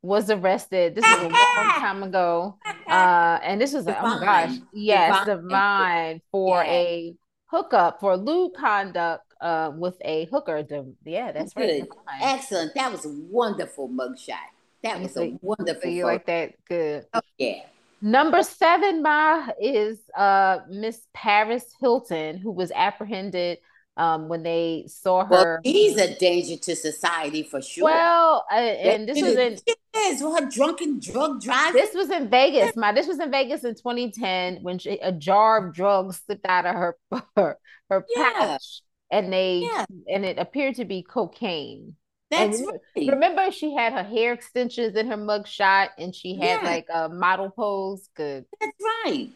[0.03, 0.95] was arrested.
[0.95, 1.33] This was a long
[1.81, 2.59] time ago.
[2.87, 6.71] Uh, and this was, a, oh my gosh, yes, Divine for yeah.
[6.71, 7.15] a
[7.47, 10.65] hookup for lewd conduct uh, with a hooker.
[11.05, 11.87] Yeah, that's good.
[12.07, 12.21] Right.
[12.21, 12.75] Excellent.
[12.75, 14.37] That was a wonderful mugshot.
[14.83, 15.91] That was a wonderful.
[15.91, 16.55] You like that?
[16.69, 17.07] Good.
[17.13, 17.63] Oh, yeah.
[18.03, 23.59] Number seven, Ma, is uh Miss Paris Hilton, who was apprehended
[23.97, 25.31] um when they saw her.
[25.31, 27.85] Well, he's a danger to society for sure.
[27.85, 29.59] Well, uh, and this was in
[29.95, 31.81] yes, her drunken drug driving.
[31.81, 32.93] This was in Vegas, Ma.
[32.93, 36.75] This was in Vegas in 2010 when she, a jar of drugs slipped out of
[36.75, 36.97] her
[37.37, 37.59] her,
[37.89, 38.33] her yeah.
[38.37, 39.85] pouch, and they yeah.
[40.09, 41.97] and it appeared to be cocaine.
[42.31, 43.09] That's and right.
[43.09, 46.69] Remember, she had her hair extensions in her mug shot, and she had yeah.
[46.69, 48.09] like a model pose.
[48.15, 48.47] Good.
[48.61, 48.73] That's
[49.05, 49.29] right.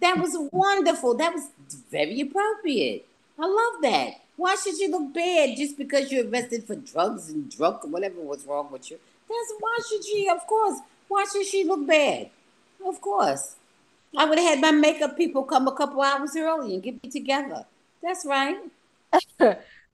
[0.00, 1.16] That was wonderful.
[1.16, 1.48] That was
[1.90, 3.06] very appropriate.
[3.38, 4.14] I love that.
[4.36, 8.20] Why should you look bad just because you're arrested for drugs and drunk or whatever
[8.20, 8.98] was wrong with you?
[9.28, 10.28] That's why should she?
[10.28, 10.78] Of course.
[11.08, 12.30] Why should she look bad?
[12.86, 13.56] Of course.
[14.16, 17.10] I would have had my makeup people come a couple hours early and get me
[17.10, 17.64] together.
[18.02, 18.56] That's right.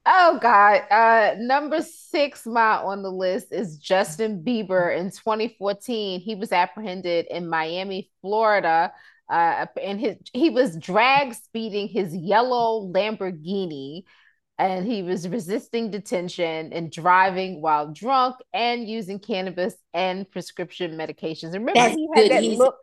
[0.08, 0.82] Oh God.
[0.90, 6.20] Uh number six my on the list is Justin Bieber in 2014.
[6.20, 8.92] He was apprehended in Miami, Florida.
[9.28, 14.04] Uh and his he was drag speeding his yellow Lamborghini
[14.58, 21.52] and he was resisting detention and driving while drunk and using cannabis and prescription medications.
[21.52, 22.30] Remember, that's he had good.
[22.30, 22.76] that He's, look.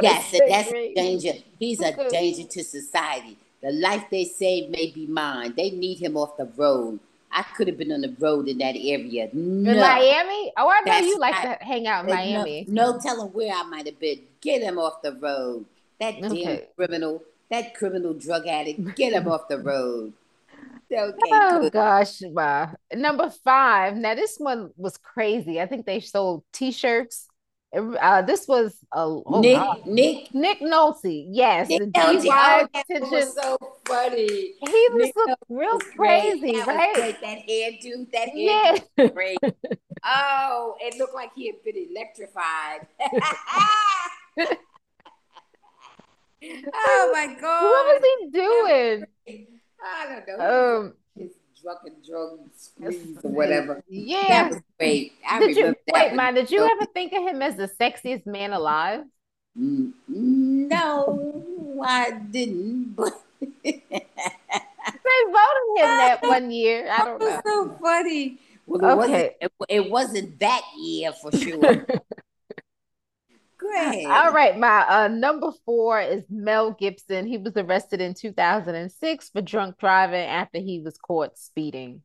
[0.00, 1.32] yes, that's a danger.
[1.58, 3.38] He's a danger to society.
[3.62, 5.54] The life they saved may be mine.
[5.56, 6.98] They need him off the road.
[7.30, 9.28] I could have been on the road in that area.
[9.32, 9.70] No.
[9.70, 10.52] In Miami?
[10.56, 12.66] Oh, I know That's you like to hang out in Miami.
[12.68, 14.20] No, no telling where I might have been.
[14.40, 15.64] Get him off the road.
[16.00, 16.44] That okay.
[16.44, 20.12] damn criminal, that criminal drug addict, get him off the road.
[20.92, 21.72] Okay, oh good.
[21.72, 22.70] gosh, wow.
[22.94, 23.96] Number five.
[23.96, 25.58] Now this one was crazy.
[25.58, 27.30] I think they sold T-shirts
[27.74, 29.86] uh, this was a oh Nick God.
[29.86, 31.26] Nick Nick Nolte.
[31.30, 32.26] Yes, Nick Nolte.
[32.30, 33.56] Oh, was so
[33.86, 34.54] funny.
[34.60, 37.20] He was looked real crazy, that right?
[37.20, 39.06] That hairdo, that hair, yeah.
[39.14, 39.38] great.
[40.04, 42.86] oh, it looked like he had been electrified.
[46.74, 47.62] oh my God!
[47.64, 49.06] What was he doing?
[49.84, 50.78] I don't know.
[50.78, 50.94] Um,
[51.62, 53.82] drunken drug squeeze or whatever.
[53.88, 55.12] Yeah, that was great.
[55.28, 56.34] I did you wait, man?
[56.34, 59.04] Did you ever think of him as the sexiest man alive?
[59.58, 62.94] Mm, no, I didn't.
[62.96, 63.20] But
[63.64, 64.02] they voted
[65.76, 66.90] him that one year.
[66.90, 67.40] I don't know.
[67.44, 68.38] So funny.
[68.66, 71.86] Well, it okay, wasn't, it, it wasn't that year for sure.
[73.62, 74.06] Great.
[74.06, 77.26] All right, my uh, number four is Mel Gibson.
[77.26, 82.02] He was arrested in 2006 for drunk driving after he was caught speeding.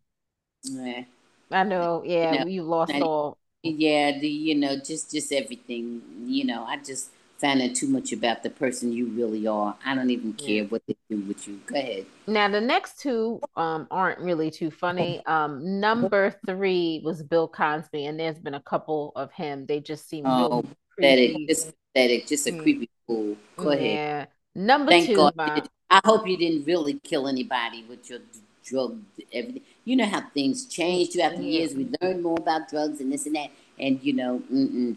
[0.64, 1.04] Yeah.
[1.52, 2.04] I know.
[2.06, 3.38] Yeah, you, know, you lost all.
[3.64, 6.02] Yeah, the you know just just everything.
[6.26, 9.76] You know, I just found out too much about the person you really are.
[9.86, 10.70] I don't even care yeah.
[10.70, 11.60] what they do with you.
[11.66, 12.06] Go ahead.
[12.28, 15.26] Now the next two um aren't really too funny.
[15.26, 19.66] Um, number three was Bill Cosby, and there's been a couple of him.
[19.66, 20.50] They just seem oh.
[20.62, 20.68] really
[20.98, 22.62] pathetic, just pathetic, just a mm.
[22.62, 23.38] creepy fool.
[23.56, 23.78] Go yeah.
[23.78, 24.28] ahead.
[24.56, 28.20] Number Thank two, God I hope you didn't really kill anybody with your
[28.66, 29.00] drug
[29.32, 29.62] everything.
[29.86, 31.60] You know how things changed throughout the yeah.
[31.60, 31.74] years.
[31.74, 33.52] We learn more about drugs and this and that.
[33.80, 34.42] And you know,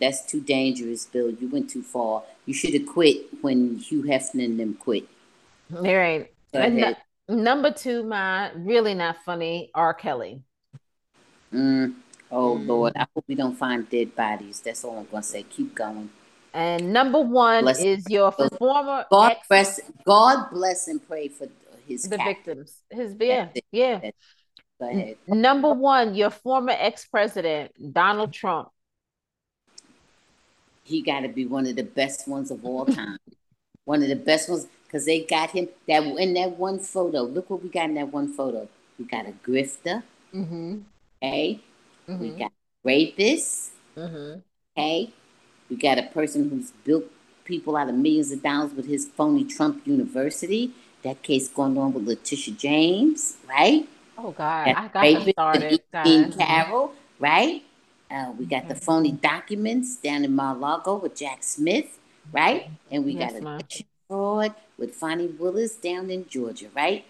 [0.00, 1.30] that's too dangerous, Bill.
[1.30, 2.22] You went too far.
[2.46, 5.06] You should have quit when Hugh Hefner and them quit.
[5.74, 6.30] All right.
[7.28, 9.94] Number two, my really not funny, R.
[9.94, 10.42] Kelly.
[11.54, 11.94] Mm.
[12.30, 12.66] Oh mm.
[12.66, 14.60] Lord, I hope we don't find dead bodies.
[14.60, 15.42] That's all I'm gonna say.
[15.42, 16.10] Keep going.
[16.52, 21.48] And number one bless is your former God ex- bless God bless and pray for
[21.86, 22.82] his the victims.
[22.90, 24.10] His yeah, yeah.
[24.80, 25.16] Go ahead.
[25.26, 28.70] Number one, your former ex-president, Donald Trump.
[30.84, 33.18] He gotta be one of the best ones of all time.
[33.84, 37.22] one of the best ones because they got him that in that one photo.
[37.22, 38.68] Look what we got in that one photo.
[38.98, 40.02] We got a grifter.
[40.34, 40.78] Mm-hmm.
[41.22, 41.60] Okay.
[42.10, 42.22] Mm-hmm.
[42.22, 42.52] We got
[42.84, 43.70] rapists.
[43.96, 44.40] Mm-hmm.
[44.76, 45.12] Okay.
[45.68, 47.04] We got a person who's built
[47.44, 50.72] people out of millions of dollars with his phony Trump University.
[51.02, 53.88] That case going on with Letitia James, right?
[54.18, 55.80] Oh God, I got started.
[56.04, 57.62] Jean Carroll, right?
[58.10, 61.98] Uh, we got the phony documents down in Mar-a-Lago with Jack Smith,
[62.32, 62.68] right?
[62.90, 67.04] And we yes, got election fraud with Fani Willis down in Georgia, right?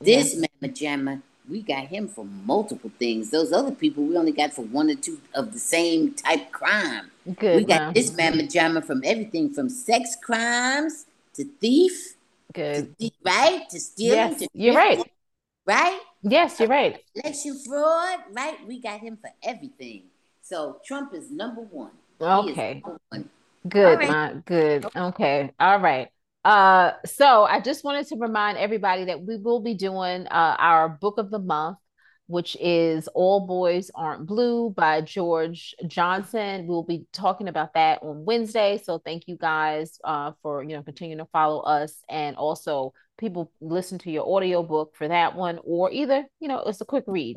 [0.00, 0.48] This yes.
[0.62, 3.30] Mama Jamma we got him for multiple things.
[3.30, 7.10] Those other people we only got for one or two of the same type crime.
[7.38, 7.56] Good.
[7.56, 12.16] We got this mamma jamma from everything from sex crimes to thief.
[12.52, 12.96] Good.
[12.98, 13.68] To, right?
[13.70, 14.18] To stealing.
[14.18, 15.02] Yes, to you're right.
[15.66, 16.00] Right?
[16.22, 17.02] Yes, you're right.
[17.14, 18.56] Election fraud, right?
[18.66, 20.04] We got him for everything.
[20.42, 21.92] So Trump is number one.
[22.20, 22.82] Okay.
[22.84, 23.30] Number one.
[23.68, 24.08] Good, right.
[24.08, 24.40] Ma.
[24.44, 24.86] Good.
[24.94, 25.50] Okay.
[25.58, 26.08] All right.
[26.44, 30.88] Uh, so I just wanted to remind everybody that we will be doing uh, our
[30.88, 31.78] book of the month,
[32.26, 36.66] which is All Boys Aren't Blue by George Johnson.
[36.66, 38.80] We'll be talking about that on Wednesday.
[38.82, 43.52] So thank you guys uh, for you know continuing to follow us and also people
[43.60, 47.04] listen to your audio book for that one or either you know it's a quick
[47.06, 47.36] read.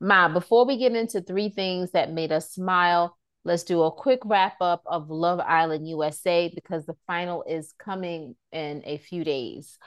[0.00, 4.20] Ma, before we get into three things that made us smile, Let's do a quick
[4.24, 9.78] wrap up of Love Island USA because the final is coming in a few days.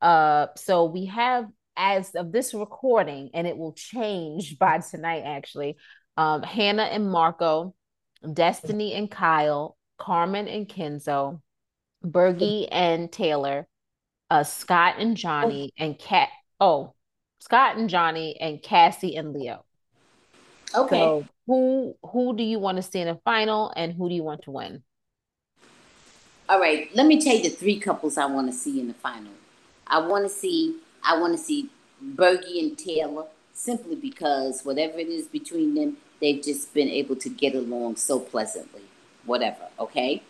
[0.00, 1.46] Uh, so we have,
[1.76, 5.76] as of this recording, and it will change by tonight actually,
[6.16, 7.74] um, Hannah and Marco,
[8.32, 11.40] Destiny and Kyle, Carmen and Kenzo,
[12.04, 13.66] Bergie and Taylor,
[14.30, 16.28] uh, Scott and Johnny, and Cat.
[16.60, 16.94] Oh,
[17.40, 19.64] Scott and Johnny, and Cassie and Leo.
[20.74, 20.98] Okay.
[20.98, 24.22] So who who do you want to see in the final and who do you
[24.22, 24.82] want to win?
[26.48, 28.94] All right, let me tell you the three couples I want to see in the
[28.94, 29.32] final.
[29.86, 31.70] I want to see I want to see
[32.02, 37.28] Bergie and Taylor simply because whatever it is between them, they've just been able to
[37.28, 38.82] get along so pleasantly.
[39.26, 40.22] Whatever, okay?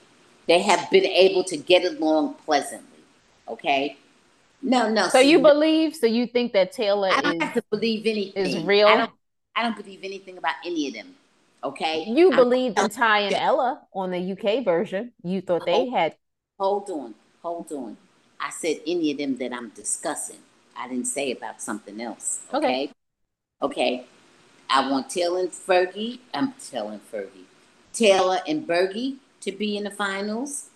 [0.46, 2.86] They have been able to get along pleasantly.
[3.48, 3.96] Okay?
[4.62, 5.08] No, no.
[5.08, 5.94] So you believe?
[5.94, 8.46] So you think that Taylor I don't is, have to believe anything.
[8.46, 9.08] Is real?
[9.54, 11.14] I don't believe anything about any of them.
[11.62, 12.04] Okay.
[12.06, 15.12] You believed in Ty and Ella on the UK version.
[15.22, 16.16] You thought they hold, had.
[16.58, 17.96] Hold on, hold on.
[18.40, 20.38] I said any of them that I'm discussing.
[20.76, 22.40] I didn't say about something else.
[22.54, 22.66] Okay.
[22.66, 22.92] Okay.
[23.62, 24.06] okay.
[24.70, 26.20] I want Taylor and Fergie.
[26.32, 27.44] I'm telling Fergie.
[27.92, 30.68] Taylor and Bergie to be in the finals.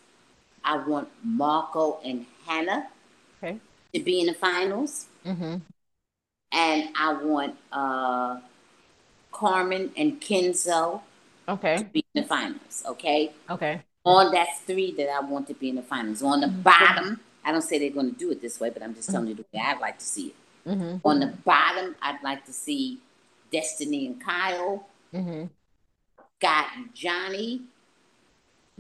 [0.64, 2.89] I want Marco and Hannah
[3.43, 3.59] okay.
[3.95, 5.07] to be in the finals.
[5.25, 5.57] Mm-hmm.
[6.53, 8.41] And I want uh
[9.35, 11.03] Carmen, and Kenzo.
[11.47, 11.76] Okay.
[11.76, 12.82] To be in the finals.
[12.87, 13.32] Okay.
[13.51, 13.82] Okay.
[14.07, 16.22] On that's three that I want to be in the finals.
[16.22, 16.62] On the mm-hmm.
[16.62, 19.28] bottom, I don't say they're going to do it this way, but I'm just telling
[19.28, 20.35] you the way I'd like to see it.
[20.68, 21.07] Mm-hmm.
[21.07, 23.01] On the bottom, I'd like to see
[23.53, 24.87] Destiny and Kyle.
[25.12, 25.45] Mm-hmm.
[26.41, 27.62] Got Johnny.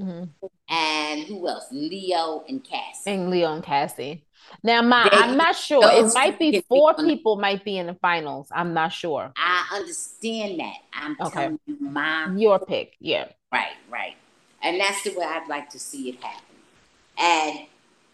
[0.00, 0.46] Mm-hmm.
[0.68, 1.66] And who else?
[1.70, 3.10] Leo and Cassie.
[3.10, 4.24] And Leo and Cassie.
[4.62, 5.82] Now, my, they, I'm not sure.
[5.84, 8.48] It might be four people might be in the finals.
[8.52, 9.32] I'm not sure.
[9.36, 10.76] I understand that.
[10.92, 11.30] I'm okay.
[11.30, 12.94] telling you my your pick.
[13.00, 13.28] Yeah.
[13.52, 14.16] Right, right.
[14.62, 16.56] And that's the way I'd like to see it happen.
[17.18, 17.66] And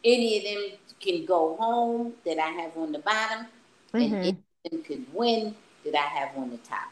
[0.05, 3.47] any of them can go home that I have on the bottom,
[3.95, 3.97] mm-hmm.
[3.97, 5.55] and any of them can win
[5.85, 6.91] that I have on the top.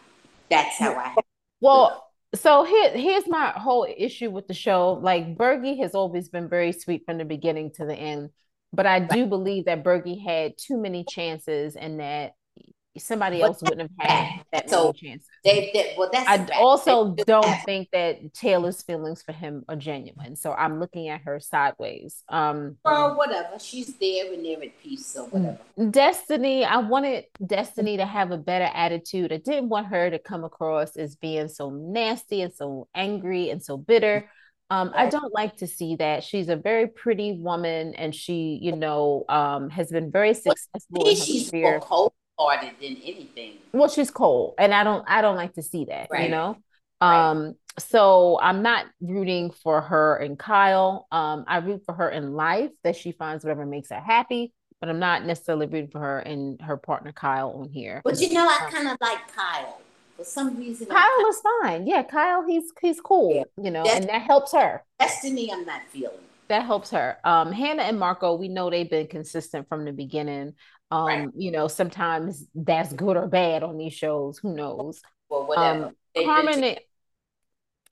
[0.51, 1.14] That's how I.
[1.61, 4.99] Well, so here, here's my whole issue with the show.
[5.03, 8.30] Like Bergie has always been very sweet from the beginning to the end.
[8.72, 12.32] But I do believe that Bergie had too many chances and that
[13.00, 15.28] somebody else wouldn't have had that so many chances.
[15.44, 20.36] They, they, well, that's I also don't think that Taylor's feelings for him are genuine.
[20.36, 22.22] So I'm looking at her sideways.
[22.28, 23.58] Um, well, whatever.
[23.58, 25.06] She's there and they're at peace.
[25.06, 25.58] So whatever.
[25.90, 29.32] Destiny, I wanted Destiny to have a better attitude.
[29.32, 33.62] I didn't want her to come across as being so nasty and so angry and
[33.62, 34.28] so bitter.
[34.70, 36.22] Um, I don't like to see that.
[36.24, 41.08] She's a very pretty woman, and she, you know, um, has been very successful.
[41.08, 41.70] in she's career.
[41.70, 43.54] more cold-hearted than anything.
[43.72, 46.08] Well, she's cold, and I don't, I don't like to see that.
[46.10, 46.24] Right.
[46.24, 46.56] You know,
[47.00, 47.54] Um, right.
[47.78, 51.06] so I'm not rooting for her and Kyle.
[51.10, 54.90] Um, I root for her in life that she finds whatever makes her happy, but
[54.90, 58.02] I'm not necessarily rooting for her and her partner Kyle on here.
[58.04, 59.80] But you know, I um, kind of like Kyle
[60.18, 60.88] for some reason.
[60.88, 61.86] Kyle is fine.
[61.86, 63.34] Yeah, Kyle, he's he's cool.
[63.36, 63.64] Yeah.
[63.64, 64.82] You know, and that helps her.
[64.98, 66.18] Destiny, I'm not feeling.
[66.48, 67.18] That helps her.
[67.24, 70.54] Um, Hannah and Marco, we know they've been consistent from the beginning.
[70.90, 71.28] Um, right.
[71.36, 74.38] you know, sometimes that's good or bad on these shows.
[74.38, 75.00] Who knows?
[75.28, 75.84] Well, whatever.
[76.16, 76.78] Um, Carmen and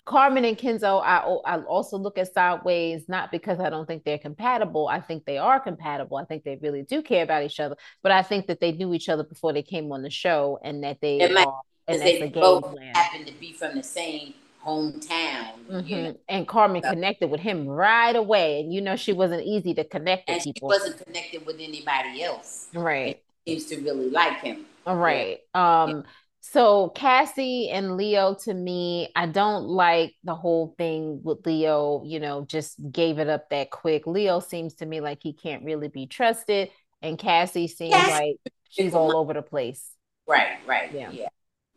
[0.05, 4.19] Carmen and Kenzo, I I also look at sideways, not because I don't think they're
[4.19, 4.89] compatible.
[4.89, 6.17] I think they are compatible.
[6.17, 8.95] I think they really do care about each other, but I think that they knew
[8.95, 12.01] each other before they came on the show, and that they it might, are, and
[12.01, 12.95] they both plan.
[12.95, 14.35] happen to be from the same
[14.65, 15.53] hometown.
[15.71, 15.87] Mm-hmm.
[15.87, 16.17] You know?
[16.29, 18.61] And Carmen so, connected with him right away.
[18.61, 20.71] And you know, she wasn't easy to connect and with people.
[20.71, 22.69] She wasn't connected with anybody else.
[22.75, 23.23] Right.
[23.47, 24.67] Seems to really like him.
[24.87, 25.39] Right.
[25.55, 25.83] Yeah.
[25.83, 26.05] Um,
[26.41, 32.21] so Cassie and Leo to me, I don't like the whole thing with Leo, you
[32.21, 34.07] know, just gave it up that quick.
[34.07, 36.71] Leo seems to me like he can't really be trusted.
[37.03, 38.11] And Cassie seems yes.
[38.11, 38.37] like
[38.71, 39.91] she's all over the place.
[40.29, 40.93] Right, right.
[40.93, 41.11] Yeah.
[41.11, 41.29] Yeah.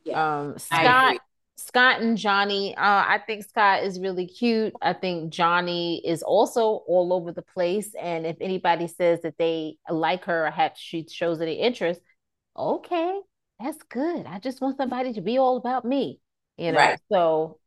[0.03, 0.39] Yeah.
[0.39, 1.17] Um Scott
[1.59, 4.73] Scott and Johnny, uh, I think Scott is really cute.
[4.81, 7.93] I think Johnny is also all over the place.
[7.99, 12.01] And if anybody says that they like her or have she shows any interest,
[12.57, 13.19] okay,
[13.59, 14.25] that's good.
[14.25, 16.21] I just want somebody to be all about me,
[16.57, 16.79] you know.
[16.79, 16.99] Right.
[17.11, 17.59] So,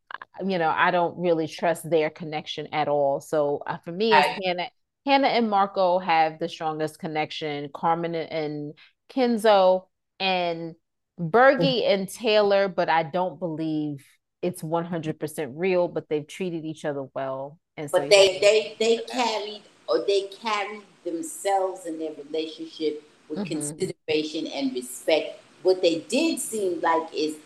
[0.44, 3.20] you know, I don't really trust their connection at all.
[3.20, 4.70] So uh, for me, I, Hannah,
[5.04, 7.68] Hannah and Marco have the strongest connection.
[7.74, 8.72] Carmen and
[9.10, 9.86] Kenzo
[10.18, 10.74] and
[11.20, 14.04] Bergie and Taylor, but I don't believe
[14.40, 17.58] it's 100% real, but they've treated each other well.
[17.76, 23.40] And so but they, they, they carried or they carried themselves and their relationship with
[23.40, 23.48] mm-hmm.
[23.48, 25.40] consideration and respect.
[25.62, 27.36] What they did seem like is,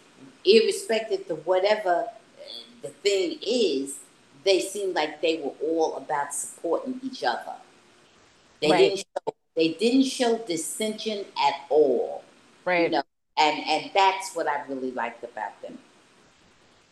[0.47, 2.07] irrespective of whatever
[2.83, 3.99] the thing is,
[4.45, 7.57] they seemed like they were all about supporting each other.
[8.63, 8.79] They right.
[8.79, 12.23] didn't show, they didn't show dissension at all.
[12.65, 12.85] Right.
[12.85, 13.03] You know,
[13.37, 15.79] and and that's what I really liked about them.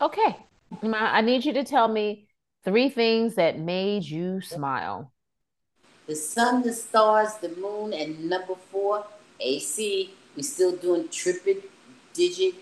[0.01, 0.37] Okay,
[0.83, 2.27] I need you to tell me
[2.65, 5.13] three things that made you smile.
[6.07, 9.07] The sun, the stars, the moon, and number four,
[9.41, 10.13] AC.
[10.37, 11.55] We still doing triple
[12.13, 12.55] digit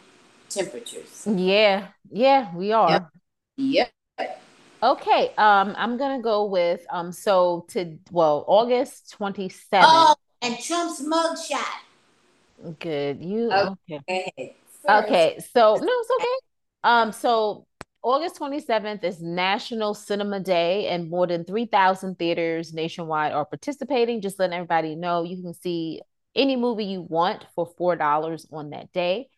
[0.48, 1.26] temperatures.
[1.26, 3.10] Yeah, yeah, we are.
[3.56, 3.90] Yep.
[4.18, 4.42] yep.
[4.82, 7.12] Okay, um, I'm gonna go with um.
[7.12, 9.90] So to well, August twenty seventh.
[9.90, 11.82] Oh, and Trump's mugshot.
[12.78, 13.22] Good.
[13.22, 14.54] You okay?
[14.88, 15.38] Okay.
[15.52, 16.36] So no, it's okay.
[16.84, 17.12] Um.
[17.12, 17.66] So
[18.02, 24.20] August 27th is National Cinema Day, and more than 3,000 theaters nationwide are participating.
[24.20, 26.00] Just letting everybody know you can see
[26.34, 29.28] any movie you want for $4 on that day.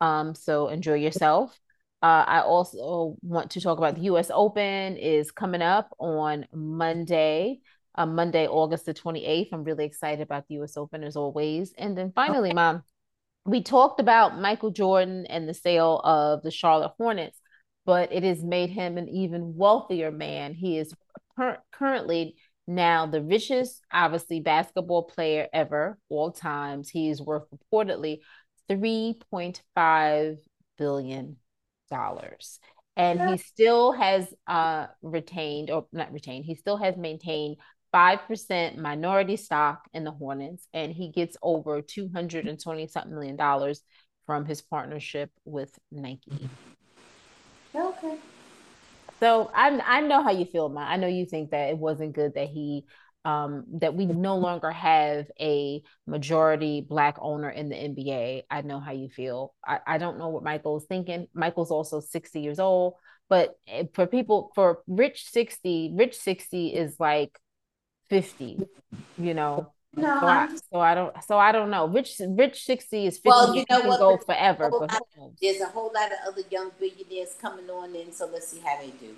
[0.00, 1.58] Um, so enjoy yourself.
[2.02, 7.60] Uh, I also want to talk about the US Open is coming up on Monday
[7.94, 9.48] uh, Monday, August the 28th.
[9.52, 11.72] I'm really excited about the US Open as always.
[11.78, 12.54] And then finally, okay.
[12.54, 12.82] mom,
[13.44, 17.38] we talked about Michael Jordan and the sale of the Charlotte Hornets,
[17.84, 20.54] but it has made him an even wealthier man.
[20.54, 20.94] He is
[21.36, 22.36] per- currently
[22.66, 26.88] now the richest, obviously, basketball player ever, all times.
[26.88, 28.20] He is worth reportedly
[28.70, 30.36] $3.5
[30.78, 31.36] billion.
[32.96, 37.56] And he still has uh, retained, or not retained, he still has maintained
[37.94, 43.82] 5% minority stock in the Hornets, and he gets over 220 something million dollars
[44.26, 46.48] from his partnership with Nike.
[47.72, 48.16] Okay.
[49.20, 50.80] So I I know how you feel, Ma.
[50.80, 52.84] I know you think that it wasn't good that he
[53.24, 58.42] um, that we no longer have a majority black owner in the NBA.
[58.50, 59.54] I know how you feel.
[59.64, 61.28] I, I don't know what Michael's thinking.
[61.32, 62.94] Michael's also 60 years old,
[63.30, 67.38] but eh, for people for rich 60, rich 60 is like
[68.14, 68.68] 50,
[69.18, 69.72] you know.
[69.96, 71.24] No, so I, so I, don't.
[71.24, 71.88] So I don't know.
[71.88, 73.28] Rich, rich sixty is fifty.
[73.28, 73.98] Well, you know what?
[73.98, 74.70] Go forever.
[74.70, 74.96] But
[75.40, 78.12] there's a whole lot of other young billionaires coming on in.
[78.12, 79.14] So let's see how they do.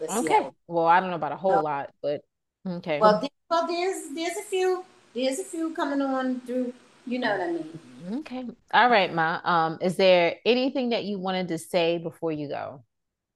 [0.00, 0.48] Let's okay.
[0.68, 1.62] well, I don't know about a whole no.
[1.62, 2.22] lot, but
[2.66, 2.98] okay.
[3.00, 4.84] Well, there, well, there's there's a few
[5.14, 6.72] there's a few coming on through.
[7.06, 7.78] You know what I mean?
[8.20, 8.44] Okay.
[8.74, 9.40] All right, Ma.
[9.44, 12.82] Um, is there anything that you wanted to say before you go?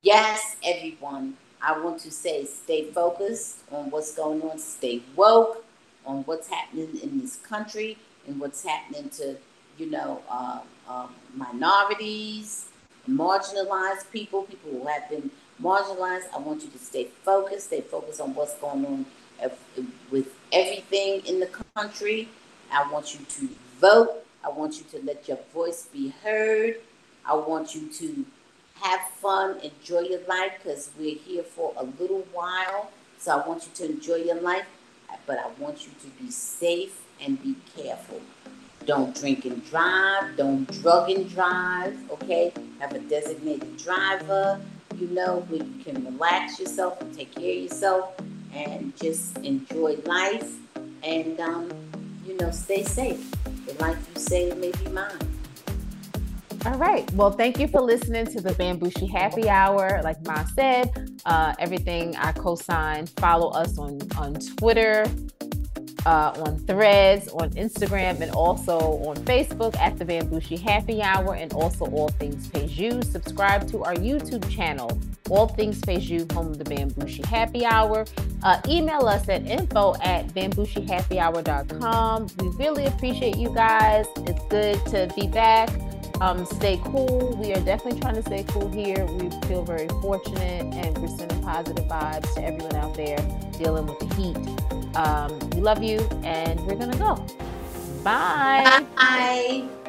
[0.02, 1.36] Yes, everyone.
[1.62, 5.64] I want to say stay focused on what's going on, stay woke
[6.06, 9.36] on what's happening in this country and what's happening to,
[9.78, 12.66] you know, uh, um, minorities,
[13.08, 15.30] marginalized people, people who have been
[15.62, 16.32] marginalized.
[16.34, 19.06] I want you to stay focused, stay focused on what's going on
[20.10, 22.28] with everything in the country.
[22.72, 23.48] I want you to
[23.80, 24.24] vote.
[24.44, 26.76] I want you to let your voice be heard.
[27.26, 28.24] I want you to
[28.82, 32.90] have fun, enjoy your life because we're here for a little while.
[33.18, 34.66] So I want you to enjoy your life,
[35.26, 38.20] but I want you to be safe and be careful.
[38.86, 40.36] Don't drink and drive.
[40.36, 41.96] Don't drug and drive.
[42.10, 42.52] Okay?
[42.78, 44.60] Have a designated driver,
[44.96, 48.14] you know, where you can relax yourself and take care of yourself
[48.54, 50.54] and just enjoy life
[51.02, 51.70] and, um,
[52.26, 53.30] you know, stay safe.
[53.66, 55.29] The life you save may be mine.
[56.66, 57.10] All right.
[57.12, 60.02] Well, thank you for listening to the Bambushi Happy Hour.
[60.04, 63.06] Like Ma said, uh, everything I co-sign.
[63.06, 65.06] Follow us on on Twitter,
[66.04, 71.50] uh, on Threads, on Instagram, and also on Facebook at the Bambushi Happy Hour, and
[71.54, 73.04] also All Things Peju.
[73.10, 75.00] Subscribe to our YouTube channel,
[75.30, 78.04] All Things Peju, home of the Bambushi Happy Hour.
[78.42, 82.26] Uh, email us at info at bambushihappyhour.com.
[82.38, 84.04] We really appreciate you guys.
[84.26, 85.70] It's good to be back.
[86.20, 87.34] Um, stay cool.
[87.36, 89.06] We are definitely trying to stay cool here.
[89.06, 93.18] We feel very fortunate and we're sending positive vibes to everyone out there
[93.58, 94.96] dealing with the heat.
[94.96, 97.24] Um, we love you and we're going to go.
[98.04, 98.84] Bye.
[98.96, 99.79] Bye.